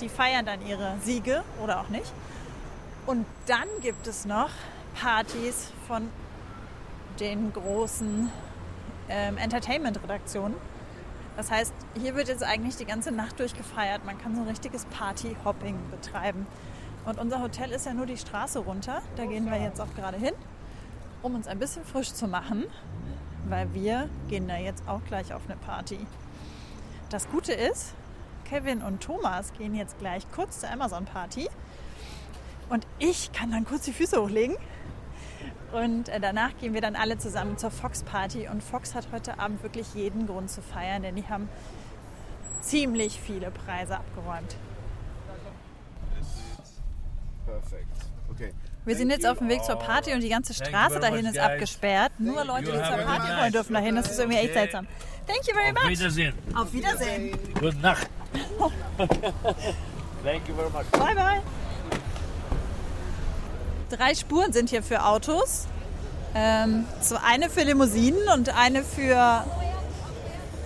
[0.00, 2.12] Die feiern dann ihre Siege oder auch nicht.
[3.06, 4.50] Und dann gibt es noch
[5.00, 6.08] Partys von
[7.20, 8.32] den großen
[9.08, 10.56] ähm, Entertainment-Redaktionen.
[11.36, 14.04] Das heißt, hier wird jetzt eigentlich die ganze Nacht durchgefeiert.
[14.04, 16.46] Man kann so ein richtiges Party-Hopping betreiben.
[17.04, 19.02] Und unser Hotel ist ja nur die Straße runter.
[19.16, 20.32] Da gehen wir jetzt auch gerade hin,
[21.22, 22.64] um uns ein bisschen frisch zu machen,
[23.48, 25.98] weil wir gehen da jetzt auch gleich auf eine Party.
[27.10, 27.94] Das Gute ist,
[28.44, 31.48] Kevin und Thomas gehen jetzt gleich kurz zur Amazon-Party
[32.70, 34.56] und ich kann dann kurz die Füße hochlegen.
[35.72, 38.48] Und äh, danach gehen wir dann alle zusammen zur Fox-Party.
[38.48, 41.48] Und Fox hat heute Abend wirklich jeden Grund zu feiern, denn die haben
[42.60, 44.56] ziemlich viele Preise abgeräumt.
[47.46, 47.86] Perfekt.
[48.30, 48.52] Okay.
[48.84, 52.12] Wir sind jetzt auf dem Weg zur Party und die ganze Straße dahin ist abgesperrt.
[52.18, 53.96] Nur Leute, die zur Party wollen, dürfen dahin.
[53.96, 54.86] Das ist irgendwie echt seltsam.
[55.26, 55.84] Thank you very much.
[55.84, 56.34] Auf Wiedersehen.
[56.54, 57.38] Auf Wiedersehen.
[57.54, 58.08] Gute Nacht.
[60.22, 60.90] Thank you very much.
[60.92, 61.42] Bye, bye.
[63.90, 65.66] Drei Spuren sind hier für Autos.
[66.34, 69.44] Ähm, so eine für Limousinen und eine für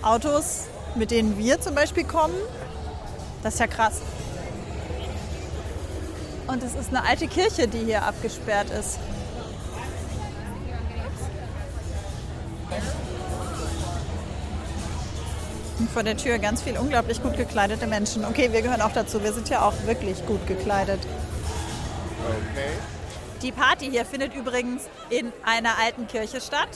[0.01, 0.65] Autos,
[0.95, 2.35] mit denen wir zum Beispiel kommen.
[3.43, 4.01] Das ist ja krass.
[6.47, 8.97] Und es ist eine alte Kirche, die hier abgesperrt ist.
[15.77, 18.25] Und vor der Tür ganz viel unglaublich gut gekleidete Menschen.
[18.25, 19.21] Okay, wir gehören auch dazu.
[19.23, 20.99] Wir sind ja auch wirklich gut gekleidet.
[22.25, 22.98] Okay.
[23.41, 26.69] Die Party hier findet übrigens in einer alten Kirche statt.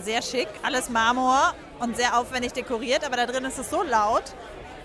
[0.00, 4.22] Sehr schick, alles Marmor und sehr aufwendig dekoriert, aber da drin ist es so laut,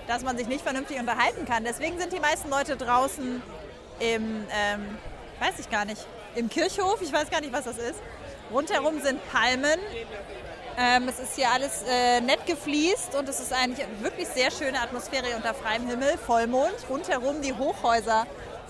[0.07, 1.64] dass man sich nicht vernünftig unterhalten kann.
[1.64, 3.43] Deswegen sind die meisten Leute draußen
[3.99, 4.97] im, ähm,
[5.39, 6.03] weiß ich gar nicht,
[6.36, 8.01] im Kirchhof, ich weiß gar nicht, was das ist.
[8.51, 9.80] Rundherum sind Palmen.
[10.76, 14.82] Ähm, es ist hier alles äh, nett gefliest und es ist eigentlich wirklich sehr schöne
[14.82, 16.74] Atmosphäre unter freiem Himmel, Vollmond.
[16.89, 18.26] Rundherum die Hochhäuser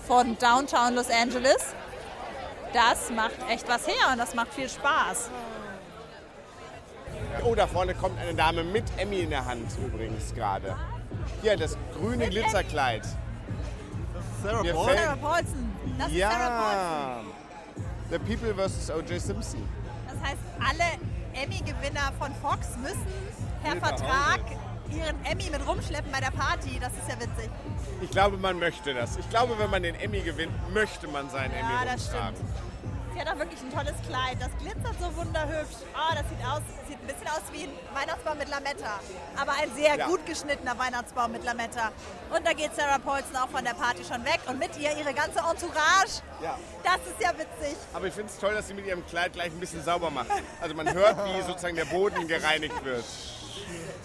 [0.06, 1.74] von Downtown Los Angeles.
[2.74, 5.30] Das macht echt was her und das macht viel Spaß.
[7.44, 10.76] Oh, da vorne kommt eine Dame mit Emmy in der Hand übrigens gerade.
[11.40, 13.02] Hier, das grüne Glitzerkleid.
[14.42, 14.94] Sarah Mir Paulson?
[14.94, 15.72] fällt- Sarah Paulson.
[15.98, 16.30] Das ist ja.
[16.30, 17.20] Sarah
[18.10, 18.90] The People vs.
[18.90, 19.20] O.J.
[19.20, 19.66] Simpson.
[20.08, 20.98] Das heißt, alle
[21.42, 23.06] Emmy-Gewinner von Fox müssen
[23.62, 24.40] per Vertrag
[24.90, 26.78] ihren Emmy mit rumschleppen bei der Party.
[26.80, 27.50] Das ist ja witzig.
[28.00, 29.16] Ich glaube, man möchte das.
[29.16, 32.36] Ich glaube, wenn man den Emmy gewinnt, möchte man seinen Ja, Emmy das rumtragen.
[33.14, 34.38] Sie hat auch wirklich ein tolles Kleid.
[34.40, 35.76] Das glitzert so wunderhübsch.
[35.94, 38.98] Oh, das sieht aus, sieht ein bisschen aus wie ein Weihnachtsbaum mit Lametta.
[39.40, 40.06] Aber ein sehr Ja.
[40.08, 41.92] gut geschnittener Weihnachtsbaum mit Lametta.
[42.34, 44.40] Und da geht Sarah Paulson auch von der Party schon weg.
[44.48, 46.22] Und mit ihr ihre ganze Entourage.
[46.42, 46.58] Ja.
[46.82, 47.76] Das ist ja witzig.
[47.92, 50.26] Aber ich finde es toll, dass sie mit ihrem Kleid gleich ein bisschen sauber macht.
[50.60, 53.04] Also man hört, wie sozusagen der Boden gereinigt wird.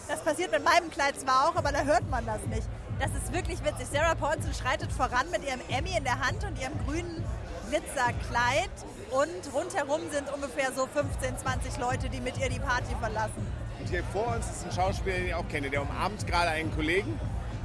[0.09, 2.67] Das passiert mit meinem Kleid zwar auch, aber da hört man das nicht.
[2.99, 3.87] Das ist wirklich witzig.
[3.93, 7.23] Sarah Paulson schreitet voran mit ihrem Emmy in der Hand und ihrem grünen
[7.69, 8.71] Glitzerkleid.
[9.11, 13.45] Und rundherum sind ungefähr so 15, 20 Leute, die mit ihr die Party verlassen.
[13.79, 15.69] Und hier vor uns ist ein Schauspieler, den ich auch kenne.
[15.69, 17.19] Der umarmt gerade einen Kollegen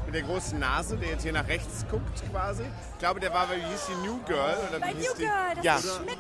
[0.04, 2.62] mit der großen Nase, der jetzt hier nach rechts guckt quasi.
[2.92, 4.56] Ich glaube, der war, wie hieß die New Girl?
[4.68, 5.22] Oder Bei wie hieß New die?
[5.22, 5.76] Girl, das ja.
[5.76, 6.18] ist Schmidt.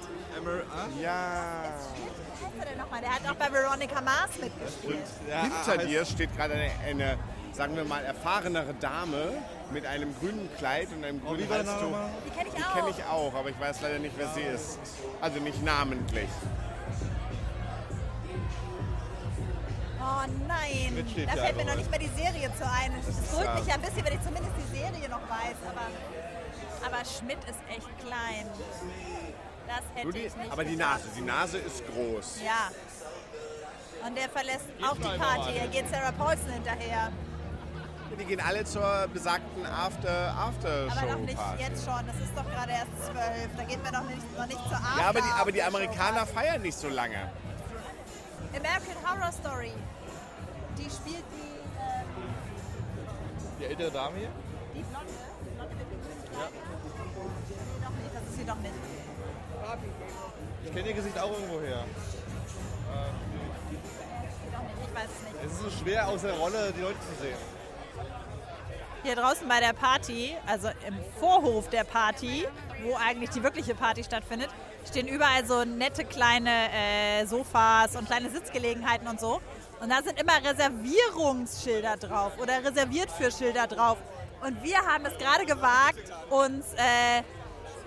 [1.02, 1.64] Ja.
[1.94, 2.23] Wie
[2.54, 3.00] heißt er denn nochmal?
[3.00, 5.06] Der hat auch bei Veronica Mars mitgespielt.
[5.26, 7.18] Hinter dir steht gerade eine, eine,
[7.52, 9.32] sagen wir mal, erfahrenere Dame
[9.72, 11.80] mit einem grünen Kleid und einem grünen Halstuch.
[11.82, 12.10] nochmal?
[12.26, 12.74] Die kenne ich Die auch.
[12.74, 14.78] kenne ich auch, aber ich weiß leider nicht, wer sie ist.
[15.20, 16.28] Also nicht namentlich.
[20.06, 22.92] Oh nein, da ja fällt mir noch nicht mehr die Serie zu ein.
[23.00, 25.56] Es ist beruhigt ja- mich ja ein bisschen, wenn ich zumindest die Serie noch weiß.
[25.66, 25.86] Aber,
[26.86, 28.46] aber Schmidt ist echt klein.
[29.66, 30.76] Das hätte die, ich nicht aber die.
[30.76, 32.40] Nase, die Nase ist groß.
[32.44, 32.70] Ja.
[34.06, 35.56] Und der verlässt auch die Party.
[35.56, 37.10] Er geht Sarah Paulson hinterher.
[38.18, 41.62] Die gehen alle zur besagten After, After Aber noch Show nicht Party.
[41.62, 42.06] jetzt schon.
[42.06, 43.48] Das ist doch gerade erst zwölf.
[43.56, 45.00] Da gehen wir noch nicht, noch nicht zur After.
[45.00, 47.16] Ja, aber die, aber die Show Amerikaner feiern nicht so lange.
[48.54, 49.72] American Horror Story.
[50.78, 52.34] Die spielt die, ähm,
[53.58, 54.28] Die ältere Dame hier?
[54.74, 55.06] die Blonde.
[55.40, 56.50] Die Blonde mit dem grünen Kleid.
[56.52, 58.14] Nee, doch nicht.
[58.14, 58.74] Das ist sie doch nicht.
[60.74, 61.84] Ich kenne ihr Gesicht auch irgendwo her.
[64.82, 65.44] Ich weiß es nicht.
[65.46, 67.36] Es ist so schwer aus der Rolle die Leute zu sehen.
[69.04, 72.48] Hier draußen bei der Party, also im Vorhof der Party,
[72.82, 74.48] wo eigentlich die wirkliche Party stattfindet,
[74.84, 79.40] stehen überall so nette kleine äh, Sofas und kleine Sitzgelegenheiten und so.
[79.80, 83.98] Und da sind immer Reservierungsschilder drauf oder reserviert für Schilder drauf.
[84.44, 87.22] Und wir haben es gerade gewagt, uns äh,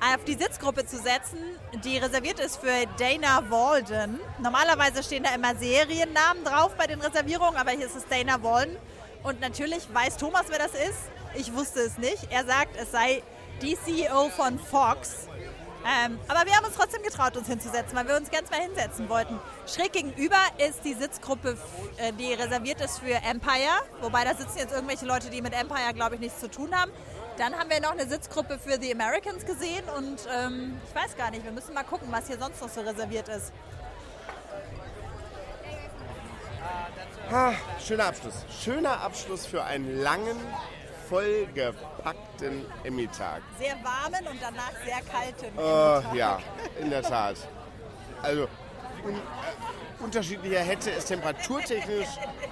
[0.01, 1.39] auf die Sitzgruppe zu setzen,
[1.83, 4.19] die reserviert ist für Dana Walden.
[4.39, 8.77] Normalerweise stehen da immer Seriennamen drauf bei den Reservierungen, aber hier ist es Dana Walden.
[9.23, 10.99] Und natürlich weiß Thomas, wer das ist.
[11.35, 12.31] Ich wusste es nicht.
[12.31, 13.23] Er sagt, es sei
[13.61, 15.27] die CEO von Fox.
[15.85, 19.07] Ähm, aber wir haben uns trotzdem getraut, uns hinzusetzen, weil wir uns ganz mal hinsetzen
[19.09, 19.39] wollten.
[19.67, 21.57] Schräg gegenüber ist die Sitzgruppe,
[21.97, 23.81] äh, die reserviert ist für Empire.
[24.01, 26.91] Wobei da sitzen jetzt irgendwelche Leute, die mit Empire, glaube ich, nichts zu tun haben.
[27.37, 31.29] Dann haben wir noch eine Sitzgruppe für The Americans gesehen und ähm, ich weiß gar
[31.29, 33.53] nicht, wir müssen mal gucken, was hier sonst noch so reserviert ist.
[37.31, 37.53] Ha,
[37.85, 38.33] schöner Abschluss.
[38.63, 40.37] Schöner Abschluss für einen langen,
[41.09, 43.43] vollgepackten Emmy-Tag.
[43.59, 45.55] Sehr warmen und danach sehr kalten.
[45.55, 46.15] Tag.
[46.15, 46.39] ja,
[46.79, 47.35] in der Tat.
[48.23, 48.47] Also,
[49.03, 52.09] un äh, unterschiedlicher hätte es temperaturtechnisch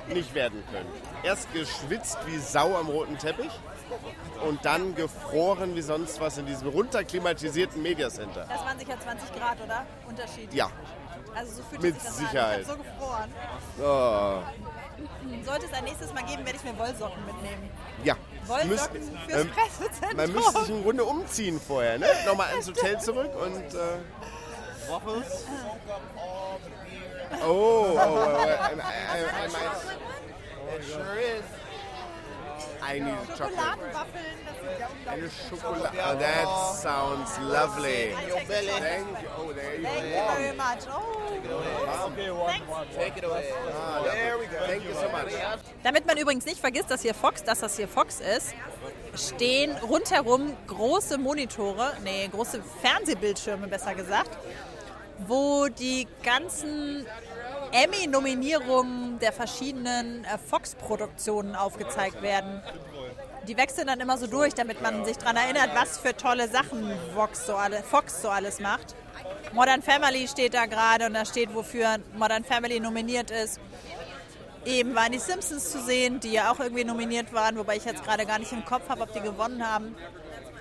[0.07, 0.89] nicht werden können.
[1.23, 3.51] Erst geschwitzt wie Sau am roten Teppich
[4.47, 8.45] und dann gefroren wie sonst was in diesem runterklimatisierten Mediacenter.
[8.49, 9.86] Das waren sicher 20 Grad, oder?
[10.07, 10.53] Unterschied.
[10.53, 10.69] Ja.
[11.36, 12.55] Also so fühlt Mit sich das Sicherheit.
[12.55, 12.61] an.
[12.61, 13.33] Ich so gefroren.
[13.81, 14.39] Oh,
[15.45, 17.69] Sollte es ein nächstes Mal geben, werde ich mir Wollsocken mitnehmen.
[18.03, 18.15] ja.
[18.47, 18.89] Wollsocken Müsst-
[19.27, 20.17] fürs ähm, Pressezentrum.
[20.17, 22.05] Man müsste sich im Grunde umziehen vorher, ne?
[22.25, 23.73] Nochmal ins Hotel zurück und.
[23.73, 23.97] Äh,
[24.88, 25.45] Waffles?
[26.17, 26.57] oh,
[27.43, 30.79] oh, oh, oh, I, I, I, I might.
[30.79, 31.43] It sure is.
[31.43, 31.64] I need chocolate.
[31.64, 31.64] Schokoladenwaffeln,
[32.56, 33.58] das ist ja Eine unglaublich.
[35.49, 35.97] Schokolade.
[35.97, 38.14] Oh, that sounds lovely.
[38.47, 39.30] Thank you.
[39.38, 40.88] Oh, there you Thank you very much.
[40.89, 42.06] Oh.
[42.06, 42.62] Okay, one,
[42.95, 43.51] Take it away.
[43.74, 44.66] Ah, there we go.
[44.66, 45.32] Thank you so much.
[45.84, 48.53] Damit man übrigens nicht vergisst, dass hier Fox, dass das hier Fox ist,
[49.16, 54.38] stehen rundherum große Monitore, nee, große Fernsehbildschirme besser gesagt,
[55.28, 57.06] wo die ganzen
[57.76, 62.61] Emmy-Nominierungen der verschiedenen äh, Fox-Produktionen aufgezeigt werden.
[63.49, 66.89] Die wechseln dann immer so durch, damit man sich daran erinnert, was für tolle Sachen
[67.13, 68.95] Fox so, alle, Fox so alles macht.
[69.51, 73.59] Modern Family steht da gerade und da steht, wofür Modern Family nominiert ist.
[74.65, 78.05] Eben waren die Simpsons zu sehen, die ja auch irgendwie nominiert waren, wobei ich jetzt
[78.05, 79.95] gerade gar nicht im Kopf habe, ob die gewonnen haben.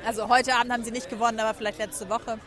[0.04, 2.40] Also heute Abend haben sie nicht gewonnen, aber vielleicht letzte Woche.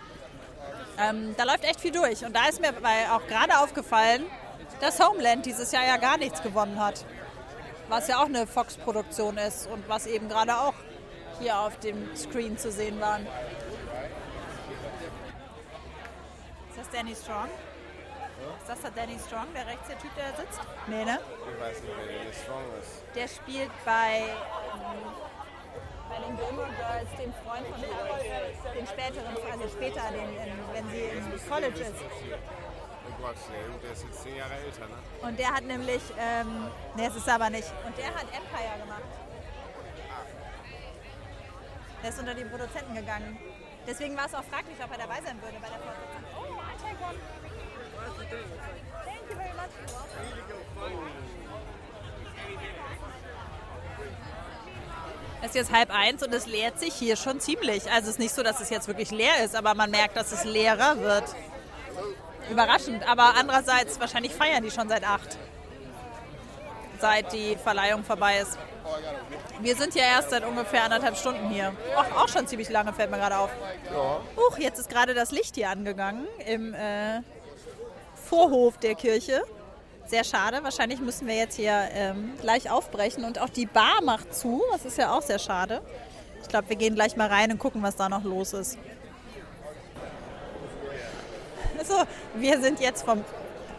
[0.99, 2.25] Ähm, da läuft echt viel durch.
[2.25, 2.73] Und da ist mir
[3.13, 4.25] auch gerade aufgefallen,
[4.79, 7.05] dass Homeland dieses Jahr ja gar nichts gewonnen hat.
[7.89, 10.73] Was ja auch eine Fox-Produktion ist und was eben gerade auch
[11.39, 13.19] hier auf dem Screen zu sehen war.
[16.69, 17.49] Ist das Danny Strong?
[18.59, 20.59] Ist das der Danny Strong, der rechts der Typ, der da sitzt?
[20.87, 21.19] Nee, ne?
[21.19, 23.03] Ich weiß nicht, wer der Strong ist.
[23.15, 24.29] Der spielt bei,
[24.75, 25.01] ähm,
[26.09, 28.25] bei den Gilmore Girls den Freund von Harold,
[28.75, 32.03] den späteren, also später, den, in, wenn sie im College ist.
[33.21, 34.95] Gott, der, der ist jetzt zehn Jahre älter, ne?
[35.21, 39.01] Und der hat nämlich, ähm, ne, es ist aber nicht, und der hat Empire gemacht.
[42.03, 43.39] Der ist unter die Produzenten gegangen.
[43.87, 46.23] Deswegen war es auch fraglich, ob er dabei sein würde bei der Fortsetzung.
[46.35, 47.17] Oh, I take one.
[49.05, 49.71] Thank you very much.
[55.39, 57.89] Es ist jetzt halb eins und es leert sich hier schon ziemlich.
[57.91, 60.31] Also es ist nicht so, dass es jetzt wirklich leer ist, aber man merkt, dass
[60.31, 61.23] es leerer wird.
[62.49, 65.37] Überraschend, aber andererseits, wahrscheinlich feiern die schon seit acht.
[66.99, 68.57] Seit die Verleihung vorbei ist.
[69.61, 71.73] Wir sind ja erst seit ungefähr anderthalb Stunden hier.
[71.95, 73.49] Auch, auch schon ziemlich lange, fällt mir gerade auf.
[74.35, 77.21] Huch, jetzt ist gerade das Licht hier angegangen im äh,
[78.15, 79.43] Vorhof der Kirche.
[80.05, 80.63] Sehr schade.
[80.63, 83.25] Wahrscheinlich müssen wir jetzt hier ähm, gleich aufbrechen.
[83.25, 84.63] Und auch die Bar macht zu.
[84.71, 85.81] Das ist ja auch sehr schade.
[86.41, 88.77] Ich glaube, wir gehen gleich mal rein und gucken, was da noch los ist.
[91.77, 91.93] Also,
[92.35, 93.23] wir sind jetzt vom,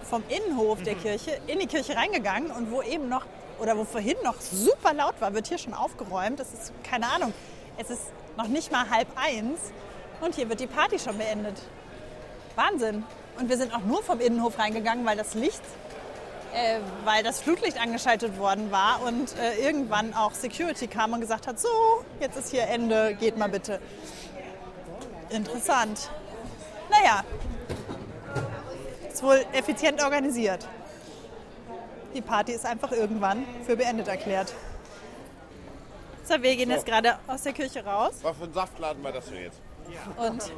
[0.09, 3.24] vom Innenhof der Kirche in die Kirche reingegangen und wo eben noch,
[3.59, 6.38] oder wo vorhin noch super laut war, wird hier schon aufgeräumt.
[6.38, 7.34] Das ist, keine Ahnung,
[7.76, 8.03] es ist
[8.36, 9.59] noch nicht mal halb eins
[10.20, 11.57] und hier wird die Party schon beendet.
[12.55, 13.05] Wahnsinn.
[13.38, 15.62] Und wir sind auch nur vom Innenhof reingegangen, weil das Licht,
[16.53, 21.46] äh, weil das Flutlicht angeschaltet worden war und äh, irgendwann auch Security kam und gesagt
[21.46, 21.68] hat, so,
[22.20, 23.80] jetzt ist hier Ende, geht mal bitte.
[25.30, 26.11] Interessant.
[26.90, 27.22] Naja,
[29.19, 30.66] ist wohl effizient organisiert.
[32.14, 34.55] Die Party ist einfach irgendwann für beendet erklärt.
[36.23, 39.27] So, wir gehen jetzt gerade aus der Kirche raus Was für ein Saftladen war das
[39.27, 39.61] denn jetzt?
[40.19, 40.53] und,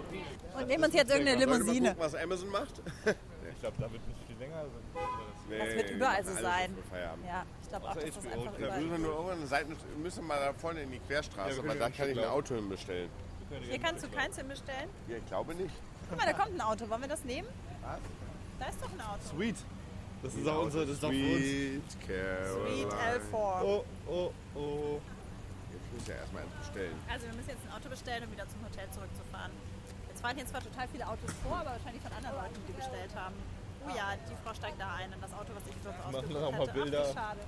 [0.58, 1.88] und nehmen uns jetzt irgendeine wir mal Limousine.
[1.90, 2.82] gucken, was Amazon macht?
[3.52, 4.64] Ich glaube, da wird nicht viel länger.
[5.50, 6.74] Das wird überall so sein.
[7.26, 10.02] Ja, ich glaube auch, dass das einfach Da überall müssen wir nur irgendwann Seite, wir
[10.02, 12.24] müssen mal da vorne in die Querstraße, Ja, können da ja kann ich ein.
[12.24, 13.10] Auto hin bestellen.
[13.68, 14.88] Hier kannst du keins hin bestellen.
[15.08, 15.74] Ja, ich glaube nicht.
[16.08, 16.88] Guck mal, da kommt ein Auto.
[16.88, 17.48] Wollen wir das nehmen?
[17.82, 17.98] Was?
[18.60, 19.24] Da ist doch ein Auto.
[19.24, 19.56] Sweet.
[20.22, 21.40] Das ist auch unsere, das ist auch für uns.
[21.40, 22.90] Sweet Caroline.
[22.90, 23.62] Sweet L4.
[23.64, 25.00] Oh, oh, oh.
[25.72, 26.96] Jetzt muss ja erstmal eins bestellen.
[27.08, 29.52] Also wir müssen jetzt ein Auto bestellen, um wieder zum Hotel zurückzufahren.
[30.08, 33.14] Jetzt fahren hier zwar total viele Autos vor, aber wahrscheinlich von anderen Leuten, die bestellt
[33.16, 33.34] haben.
[33.80, 36.40] Oh ja, die Frau steigt da ein in das Auto, was ich dort Machen ausgesucht
[36.40, 36.72] noch mal hatte.
[36.72, 37.04] Bilder.
[37.08, 37.40] Ach, schade.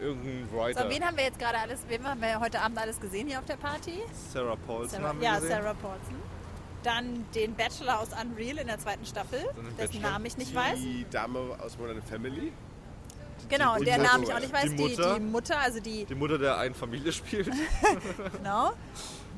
[0.00, 0.82] Irgendein Writer.
[0.82, 3.38] So, wen haben wir jetzt gerade alles, wen haben wir heute Abend alles gesehen hier
[3.38, 4.00] auf der Party?
[4.32, 5.50] Sarah Paulson Sarah, haben wir ja, gesehen.
[5.50, 6.19] Sarah Paulson.
[6.82, 10.10] Dann den Bachelor aus Unreal in der zweiten Staffel, den dessen Bachelor.
[10.12, 10.78] Namen ich nicht weiß.
[10.78, 12.52] Die Dame aus Modern Family.
[13.48, 13.98] Genau, die der.
[13.98, 14.70] Name ich auch nicht weiß.
[14.70, 15.14] Die Die, Mutter.
[15.14, 17.48] die Mutter, also die, Die Mutter der einen Familie spielt.
[18.36, 18.70] genau.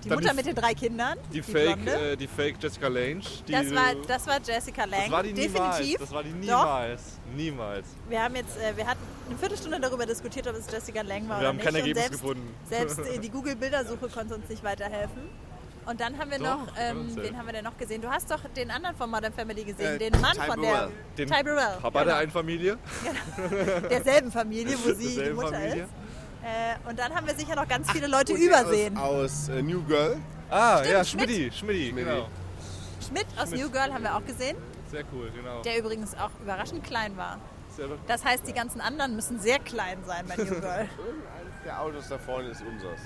[0.05, 1.17] Die Dann Mutter die- mit den drei Kindern.
[1.33, 2.13] Die, Fake, Blonde.
[2.13, 3.21] äh, die Fake Jessica Lange.
[3.47, 5.03] Die, das, war, das war Jessica Lange.
[5.05, 5.77] das war die niemals.
[5.79, 5.99] Definitiv.
[6.01, 6.39] Das war die Doch.
[6.41, 7.03] niemals.
[7.37, 7.87] Niemals.
[8.09, 11.37] Wir haben jetzt, äh, wir hatten eine Viertelstunde darüber diskutiert, ob es Jessica Lange war
[11.37, 11.65] Wir oder haben nicht.
[11.65, 12.55] kein Und Ergebnis selbst, gefunden.
[12.69, 15.23] Selbst äh, die Google-Bildersuche konnte uns nicht weiterhelfen.
[15.85, 17.23] Und dann haben wir Doch, noch, ähm, ja.
[17.25, 18.01] wen haben wir denn noch gesehen?
[18.03, 20.91] Du hast doch den anderen von Modern Family gesehen, Äh, den Mann Ty von Burrell.
[21.19, 21.77] der Den Ty Burrell.
[21.81, 22.05] Papa genau.
[22.05, 22.79] der einen Familie.
[23.91, 25.83] derselben Familie, wo sie die Mutter Familie.
[25.85, 25.91] ist.
[26.45, 28.97] Äh, und dann haben wir sicher noch ganz viele Leute der übersehen.
[28.97, 30.17] Aus, aus äh, New Girl.
[30.51, 31.31] Ah, Stimmt, ja, Schmidt.
[31.31, 32.29] Schmidti, Schmidti, genau.
[33.07, 33.61] Schmidt aus Schmidt.
[33.61, 34.57] New Girl haben wir auch gesehen,
[34.91, 35.63] Sehr cool, genau.
[35.63, 37.39] der übrigens auch überraschend klein war.
[37.77, 40.89] Sehr- Das heißt, die ganzen anderen müssen sehr klein sein bei New Girl.
[40.99, 43.01] Irgendeines der Autos da vorne ist unseres.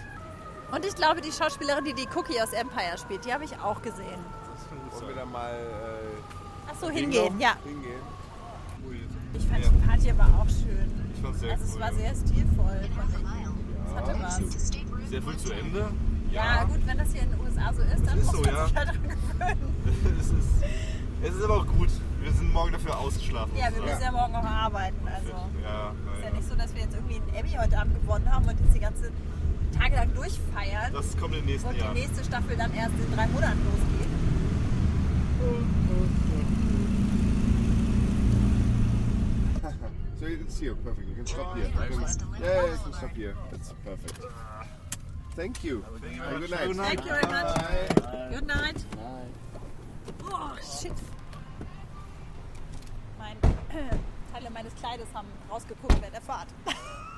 [0.73, 3.81] Und ich glaube, die Schauspielerin, die die Cookie aus Empire spielt, die habe ich auch
[3.83, 4.21] gesehen.
[4.91, 7.57] Wollen wir da mal äh, Ach so, hingehen ja.
[7.65, 8.01] hingehen?
[9.35, 10.91] Ich fand die Party aber auch schön.
[11.15, 11.81] Ich fand sehr Also es cool.
[11.81, 12.81] war sehr stilvoll.
[13.87, 15.09] Es hatte was.
[15.11, 15.89] Sehr früh zu Ende.
[16.33, 18.55] Ja, gut, wenn das hier in den USA so ist, dann ist muss so, man
[18.55, 18.67] ja.
[18.67, 20.17] sich halt dran gewöhnen.
[20.21, 20.65] es, ist,
[21.23, 21.89] es ist aber auch gut.
[22.21, 23.53] Wir sind morgen dafür ausgeschlafen.
[23.57, 25.07] Ja, wir müssen ja morgen noch arbeiten.
[25.07, 28.31] Also Ja, ist ja nicht so, dass wir jetzt irgendwie einen Emmy heute Abend gewonnen
[28.33, 29.11] haben und jetzt die ganze
[29.79, 30.93] Tage lang durchfeiern.
[30.93, 31.95] Das kommt in den nächsten und Jahren.
[31.95, 34.09] die nächste Staffel dann erst in drei Monaten losgeht.
[40.19, 41.09] So it's here, perfect.
[41.09, 41.67] You can stop here.
[41.67, 43.35] You can- yeah, you can stop here.
[43.51, 44.19] That's perfect.
[45.35, 45.83] Thank you.
[45.83, 46.77] Have a good night.
[46.77, 47.55] Thank you very much.
[47.55, 48.29] Bye.
[48.33, 48.85] Good night.
[50.25, 50.93] Oh, shit.
[53.19, 53.37] Mein,
[54.33, 56.49] Teile meines Kleides haben rausgeguckt während der Fahrt.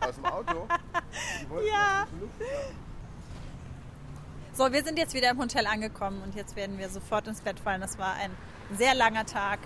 [0.00, 0.66] Aus dem Auto?
[1.68, 2.06] Ja.
[4.52, 7.58] So, wir sind jetzt wieder im Hotel angekommen und jetzt werden wir sofort ins Bett
[7.60, 7.80] fallen.
[7.80, 8.30] Das war ein
[8.76, 9.58] sehr langer Tag.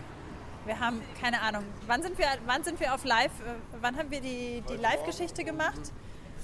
[0.67, 1.65] Wir haben keine Ahnung.
[1.87, 3.33] Wann sind wir, wann sind wir auf Live?
[3.41, 5.81] äh, Wann haben wir die, die Live-Geschichte gemacht?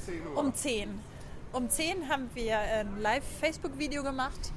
[0.04, 0.36] 10 Uhr.
[0.38, 1.00] Um 10.
[1.52, 4.52] Um 10 haben wir ein Live-Facebook-Video gemacht.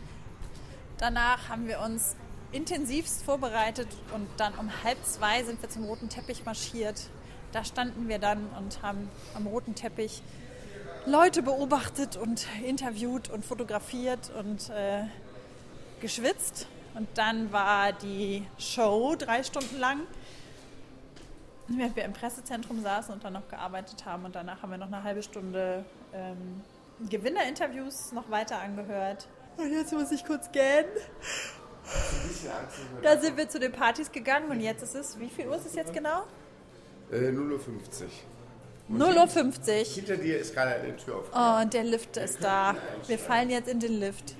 [0.97, 2.16] Danach haben wir uns
[2.51, 7.09] intensivst vorbereitet und dann um halb zwei sind wir zum roten Teppich marschiert.
[7.54, 10.24] Da standen wir dann und haben am roten Teppich
[11.06, 15.04] Leute beobachtet und interviewt und fotografiert und äh,
[16.01, 16.68] geschwitzt.
[16.95, 19.99] Und dann war die Show drei Stunden lang,
[21.68, 24.26] während wir im Pressezentrum saßen und dann noch gearbeitet haben.
[24.26, 26.62] Und danach haben wir noch eine halbe Stunde ähm,
[27.08, 29.28] Gewinnerinterviews noch weiter angehört.
[29.58, 30.89] Und jetzt muss ich kurz gähnen.
[33.04, 35.68] Da sind wir zu den Partys gegangen und jetzt ist es, wie viel Uhr ist
[35.68, 36.24] es jetzt genau?
[37.14, 38.05] Äh, 0.50
[38.89, 38.97] Uhr.
[38.97, 39.86] 0.50 Uhr.
[39.86, 41.26] Hinter dir ist gerade eine Tür auf.
[41.34, 42.76] Oh, und der Lift ist da.
[43.07, 44.36] Wir fallen jetzt in den Lift.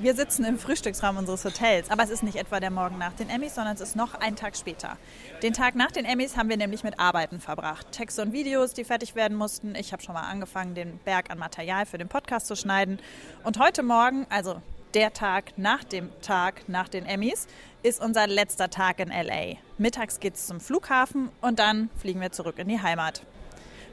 [0.00, 3.28] Wir sitzen im Frühstücksraum unseres Hotels, aber es ist nicht etwa der Morgen nach den
[3.28, 4.96] Emmys, sondern es ist noch ein Tag später.
[5.42, 7.90] Den Tag nach den Emmys haben wir nämlich mit Arbeiten verbracht.
[7.90, 9.74] Texte und Videos, die fertig werden mussten.
[9.74, 13.00] Ich habe schon mal angefangen, den Berg an Material für den Podcast zu schneiden.
[13.42, 14.62] Und heute Morgen, also
[14.94, 17.46] der Tag nach dem Tag nach den Emmys,
[17.82, 19.56] ist unser letzter Tag in LA.
[19.78, 23.22] Mittags geht's zum Flughafen und dann fliegen wir zurück in die Heimat.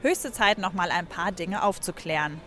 [0.01, 2.39] Höchste Zeit, noch mal ein paar Dinge aufzuklären.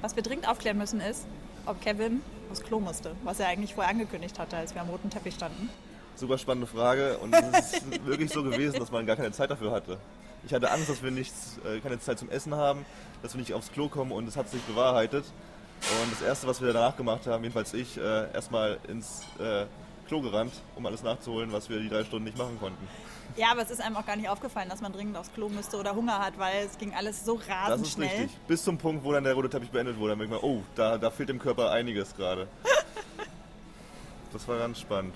[0.00, 1.26] Was wir dringend aufklären müssen ist,
[1.66, 2.20] ob Kevin
[2.50, 5.70] aufs Klo musste, was er eigentlich vorher angekündigt hatte, als wir am roten Teppich standen.
[6.16, 9.72] Super spannende Frage und es ist wirklich so gewesen, dass man gar keine Zeit dafür
[9.72, 9.98] hatte.
[10.46, 12.84] Ich hatte Angst, dass wir nichts, äh, keine Zeit zum Essen haben,
[13.22, 15.24] dass wir nicht aufs Klo kommen und es hat sich bewahrheitet.
[16.02, 19.66] Und das Erste, was wir danach gemacht haben, jedenfalls ich, äh, erstmal ins äh,
[20.08, 22.86] Klo gerannt, um alles nachzuholen, was wir die drei Stunden nicht machen konnten.
[23.36, 25.76] Ja, aber es ist einem auch gar nicht aufgefallen, dass man dringend aufs Klo müsste
[25.76, 28.08] oder Hunger hat, weil es ging alles so rasend Das ist schnell.
[28.08, 28.30] richtig.
[28.46, 30.98] Bis zum Punkt, wo dann der rote Teppich beendet wurde, dann merkt man, oh, da,
[30.98, 32.48] da fehlt dem Körper einiges gerade.
[34.32, 35.14] Das war ganz spannend.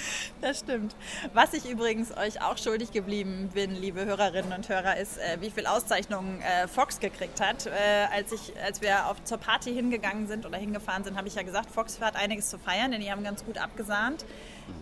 [0.40, 0.94] Das stimmt.
[1.34, 5.50] Was ich übrigens euch auch schuldig geblieben bin, liebe Hörerinnen und Hörer, ist, äh, wie
[5.50, 7.66] viel Auszeichnungen äh, Fox gekriegt hat.
[7.66, 7.70] Äh,
[8.12, 11.42] als, ich, als wir auf, zur Party hingegangen sind oder hingefahren sind, habe ich ja
[11.42, 14.24] gesagt, Fox hat einiges zu feiern, denn die haben ganz gut abgesahnt.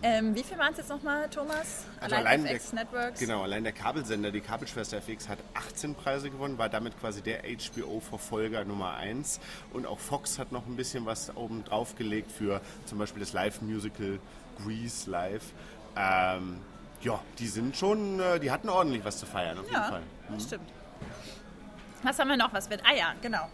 [0.03, 1.85] Ähm, wie viel waren es jetzt nochmal, Thomas?
[1.99, 3.19] Also allein allein FX der, Networks?
[3.19, 7.43] Genau, allein der Kabelsender, die Kabelschwester FX hat 18 Preise gewonnen, war damit quasi der
[7.43, 9.39] HBO-Verfolger Nummer 1.
[9.73, 13.33] Und auch Fox hat noch ein bisschen was oben drauf gelegt für zum Beispiel das
[13.33, 14.19] Live-Musical
[14.63, 15.43] Grease Live.
[15.95, 16.57] Ähm,
[17.01, 20.01] ja, die sind schon, äh, die hatten ordentlich was zu feiern, auf jeden Ja, Fall.
[20.29, 20.47] das Mhm.
[20.47, 20.69] stimmt.
[22.03, 22.53] Was haben wir noch?
[22.53, 22.81] Was wird?
[22.85, 23.49] Ah ja, genau.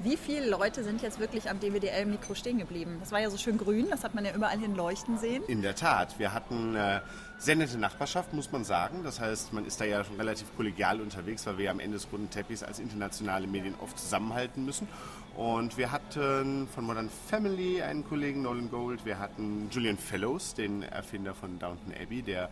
[0.00, 2.98] Wie viele Leute sind jetzt wirklich am DWDL-Mikro stehen geblieben?
[3.00, 5.42] Das war ja so schön grün, das hat man ja überall hin leuchten sehen.
[5.46, 6.18] In der Tat.
[6.18, 7.00] Wir hatten äh,
[7.38, 9.00] sehr nette Nachbarschaft, muss man sagen.
[9.04, 11.96] Das heißt, man ist da ja schon relativ kollegial unterwegs, weil wir ja am Ende
[11.98, 14.88] des runden Teppichs als internationale Medien oft zusammenhalten müssen.
[15.36, 19.04] Und wir hatten von Modern Family einen Kollegen, Nolan Gold.
[19.04, 22.48] Wir hatten Julian Fellows, den Erfinder von Downton Abbey, der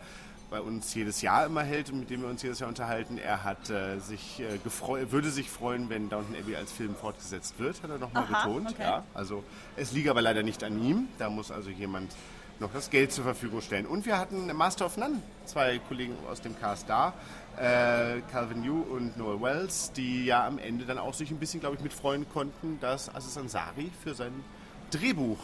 [0.51, 3.17] bei uns jedes Jahr immer hält und mit dem wir uns jedes Jahr unterhalten.
[3.17, 7.57] Er hat äh, sich äh, gefreu würde sich freuen, wenn Downton Abbey als Film fortgesetzt
[7.57, 8.69] wird, hat er nochmal betont.
[8.69, 8.83] okay.
[8.83, 9.43] Ja, also
[9.75, 11.07] es liegt aber leider nicht an ihm.
[11.17, 12.11] Da muss also jemand
[12.59, 13.85] noch das Geld zur Verfügung stellen.
[13.85, 17.13] Und wir hatten Master of None, zwei Kollegen aus dem Cast da,
[17.57, 21.59] äh, Calvin Yu und Noel Wells, die ja am Ende dann auch sich ein bisschen,
[21.59, 24.33] glaube ich, mit freuen konnten, dass Aziz Ansari für sein
[24.91, 25.39] Drehbuch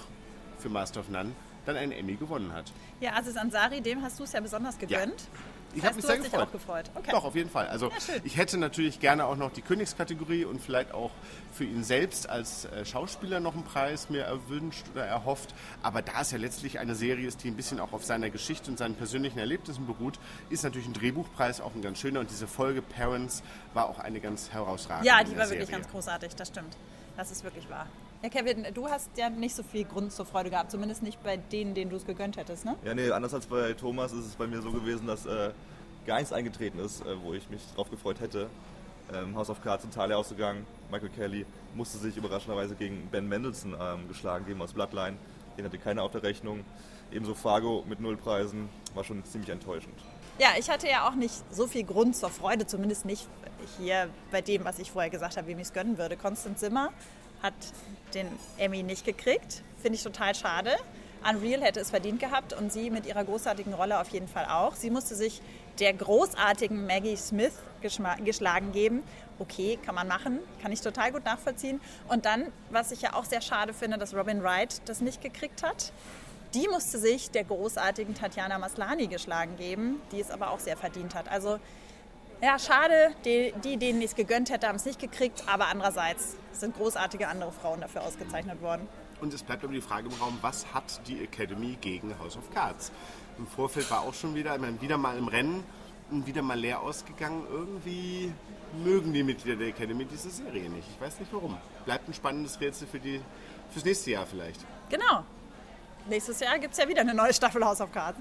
[0.60, 1.32] für Master of None
[1.66, 2.72] dann einen Emmy gewonnen hat.
[3.00, 5.28] Ja, Aziz Ansari, dem hast du es ja besonders gegönnt.
[5.76, 6.42] Ich habe mich sehr gefreut.
[6.42, 6.92] auch gefreut.
[6.96, 7.12] Okay.
[7.12, 7.68] Doch, auf jeden Fall.
[7.68, 11.12] Also Ja, ich hätte natürlich gerne auch noch die Königskategorie und vielleicht auch
[11.54, 15.54] für ihn selbst als äh, Schauspieler noch einen Preis mir erwünscht oder erhofft.
[15.84, 18.70] Aber da es ja letztlich eine Serie ist, die ein bisschen auch auf seiner Geschichte
[18.72, 20.20] und seinen persönlichen Erlebnissen beruht,
[20.50, 22.22] ist natürlich ein Drehbuchpreis auch ein ganz schöner.
[22.22, 23.44] Und diese Folge Parents
[23.74, 25.08] war auch eine ganz herausragende.
[25.08, 25.82] Ja, die war wirklich Serie.
[25.82, 26.76] ganz großartig, das stimmt.
[27.18, 27.88] Das ist wirklich wahr.
[28.24, 31.38] Ja, Kevin, du hast ja nicht so viel Grund zur Freude gehabt, zumindest nicht bei
[31.38, 32.76] denen, denen du es gegönnt hättest, ne?
[32.84, 35.50] Ja, nee, anders als bei Thomas ist es bei mir so gewesen, dass äh,
[36.06, 38.48] gar nichts eingetreten ist, äh, wo ich mich drauf gefreut hätte.
[39.12, 40.68] Ähm, House of Cards in Talia ausgegangen.
[40.92, 45.18] Michael Kelly musste sich überraschenderweise gegen Ben Mendelssohn ähm, geschlagen geben aus Bloodline.
[45.58, 46.64] Den hatte keiner auf der Rechnung.
[47.12, 49.96] Ebenso Fargo mit Nullpreisen war schon ziemlich enttäuschend.
[50.38, 53.28] Ja, ich hatte ja auch nicht so viel Grund zur Freude, zumindest nicht
[53.80, 56.18] hier bei dem, was ich vorher gesagt habe, wem ich es gönnen würde.
[56.18, 56.92] Constance Zimmer
[57.42, 57.54] hat
[58.14, 58.28] den
[58.58, 59.64] Emmy nicht gekriegt.
[59.82, 60.76] Finde ich total schade.
[61.28, 64.76] Unreal hätte es verdient gehabt und sie mit ihrer großartigen Rolle auf jeden Fall auch.
[64.76, 65.42] Sie musste sich
[65.80, 67.54] der großartigen Maggie Smith
[68.24, 69.04] geschlagen geben.
[69.40, 71.80] Okay, kann man machen, kann ich total gut nachvollziehen.
[72.08, 75.64] Und dann, was ich ja auch sehr schade finde, dass Robin Wright das nicht gekriegt
[75.64, 75.92] hat.
[76.54, 81.16] Die musste sich der großartigen Tatjana Maslani geschlagen geben, die es aber auch sehr verdient
[81.16, 81.30] hat.
[81.30, 81.60] Also
[82.42, 86.38] ja, schade, die, die denen ich es gegönnt hätte, haben es nicht gekriegt, aber andererseits
[86.52, 88.88] sind großartige andere Frauen dafür ausgezeichnet worden.
[89.22, 92.52] Und es bleibt aber die Frage im Raum, was hat die Academy gegen House of
[92.52, 92.92] Cards?
[93.38, 95.64] Im Vorfeld war auch schon wieder, ich meine, wieder mal im Rennen
[96.10, 97.46] und wieder mal leer ausgegangen.
[97.52, 98.34] Irgendwie
[98.84, 100.88] mögen die Mitglieder der Academy diese Serie nicht.
[100.90, 101.58] Ich weiß nicht warum.
[101.86, 103.22] Bleibt ein spannendes Rätsel für die,
[103.70, 104.66] fürs nächste Jahr vielleicht.
[104.90, 105.24] Genau.
[106.08, 108.20] Nächstes Jahr gibt es ja wieder eine neue Staffel House of Cards.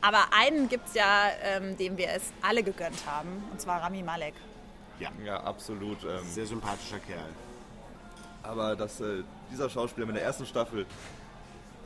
[0.00, 4.02] Aber einen gibt es ja, ähm, dem wir es alle gegönnt haben, und zwar Rami
[4.02, 4.34] Malek.
[4.98, 6.04] Ja, ja absolut.
[6.04, 7.28] Ähm, Sehr sympathischer Kerl.
[8.42, 10.86] Aber dass äh, dieser Schauspieler mit der ersten Staffel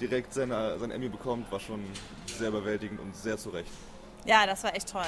[0.00, 1.84] direkt seine, sein Emmy bekommt, war schon
[2.26, 3.70] sehr überwältigend und sehr zurecht.
[4.24, 5.02] Ja, das war echt toll.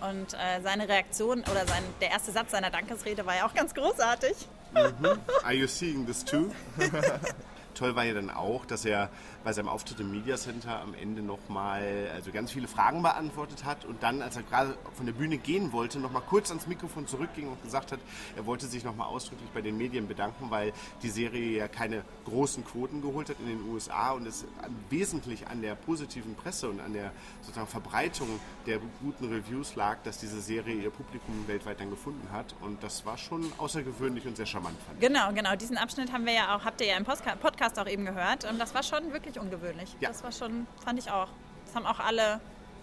[0.00, 3.74] Und äh, seine Reaktion oder sein, der erste Satz seiner Dankesrede war ja auch ganz
[3.74, 4.34] großartig.
[4.72, 5.18] Mhm.
[5.42, 6.50] Are you seeing this too?
[7.74, 9.10] Toll war ja dann auch, dass er
[9.46, 13.84] bei seinem Auftritt im Media Center am Ende nochmal also ganz viele Fragen beantwortet hat
[13.84, 17.46] und dann, als er gerade von der Bühne gehen wollte, nochmal kurz ans Mikrofon zurückging
[17.46, 18.00] und gesagt hat,
[18.34, 20.72] er wollte sich nochmal ausdrücklich bei den Medien bedanken, weil
[21.04, 24.46] die Serie ja keine großen Quoten geholt hat in den USA und es
[24.90, 30.18] wesentlich an der positiven Presse und an der sozusagen Verbreitung der guten Reviews lag, dass
[30.18, 34.46] diese Serie ihr Publikum weltweit dann gefunden hat und das war schon außergewöhnlich und sehr
[34.46, 34.76] charmant.
[34.84, 35.06] Fand ich.
[35.06, 35.54] Genau, genau.
[35.54, 38.58] Diesen Abschnitt haben wir ja auch, habt ihr ja im Podcast auch eben gehört und
[38.58, 39.94] das war schon wirklich ungewöhnlich.
[40.00, 40.08] Ja.
[40.08, 41.28] Das war schon, fand ich auch.
[41.66, 42.40] Das haben auch alle,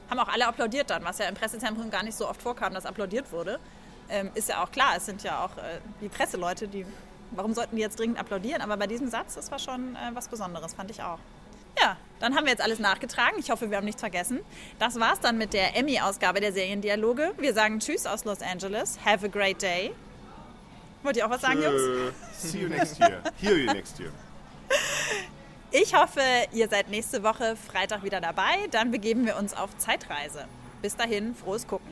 [0.10, 2.86] haben auch alle applaudiert dann, was ja im Pressezentrum gar nicht so oft vorkam, dass
[2.86, 3.60] applaudiert wurde.
[4.10, 6.86] Ähm, ist ja auch klar, es sind ja auch äh, die Presseleute, die,
[7.32, 8.62] warum sollten die jetzt dringend applaudieren?
[8.62, 11.20] Aber bei diesem Satz, das war schon äh, was Besonderes, fand ich auch.
[11.80, 13.40] Ja, dann haben wir jetzt alles nachgetragen.
[13.40, 14.42] Ich hoffe, wir haben nichts vergessen.
[14.80, 17.34] Das war's dann mit der Emmy-Ausgabe der Seriendialoge.
[17.38, 19.00] Wir sagen Tschüss aus Los Angeles.
[19.04, 19.94] Have a great day.
[21.02, 21.82] Wollt ihr auch was sagen, Jungs?
[22.38, 23.22] See you next year.
[23.42, 24.12] Hear you next year.
[25.76, 26.22] Ich hoffe,
[26.52, 28.68] ihr seid nächste Woche Freitag wieder dabei.
[28.70, 30.46] Dann begeben wir uns auf Zeitreise.
[30.84, 31.92] Bis dahin, frohes Gucken.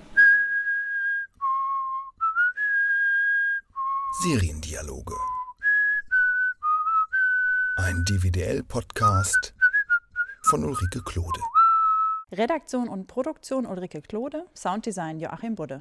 [4.22, 5.16] Seriendialoge.
[7.78, 9.56] Ein DVDL-Podcast
[10.44, 11.42] von Ulrike Klode.
[12.32, 15.80] Redaktion und Produktion Ulrike Klode, Sounddesign Joachim Budde.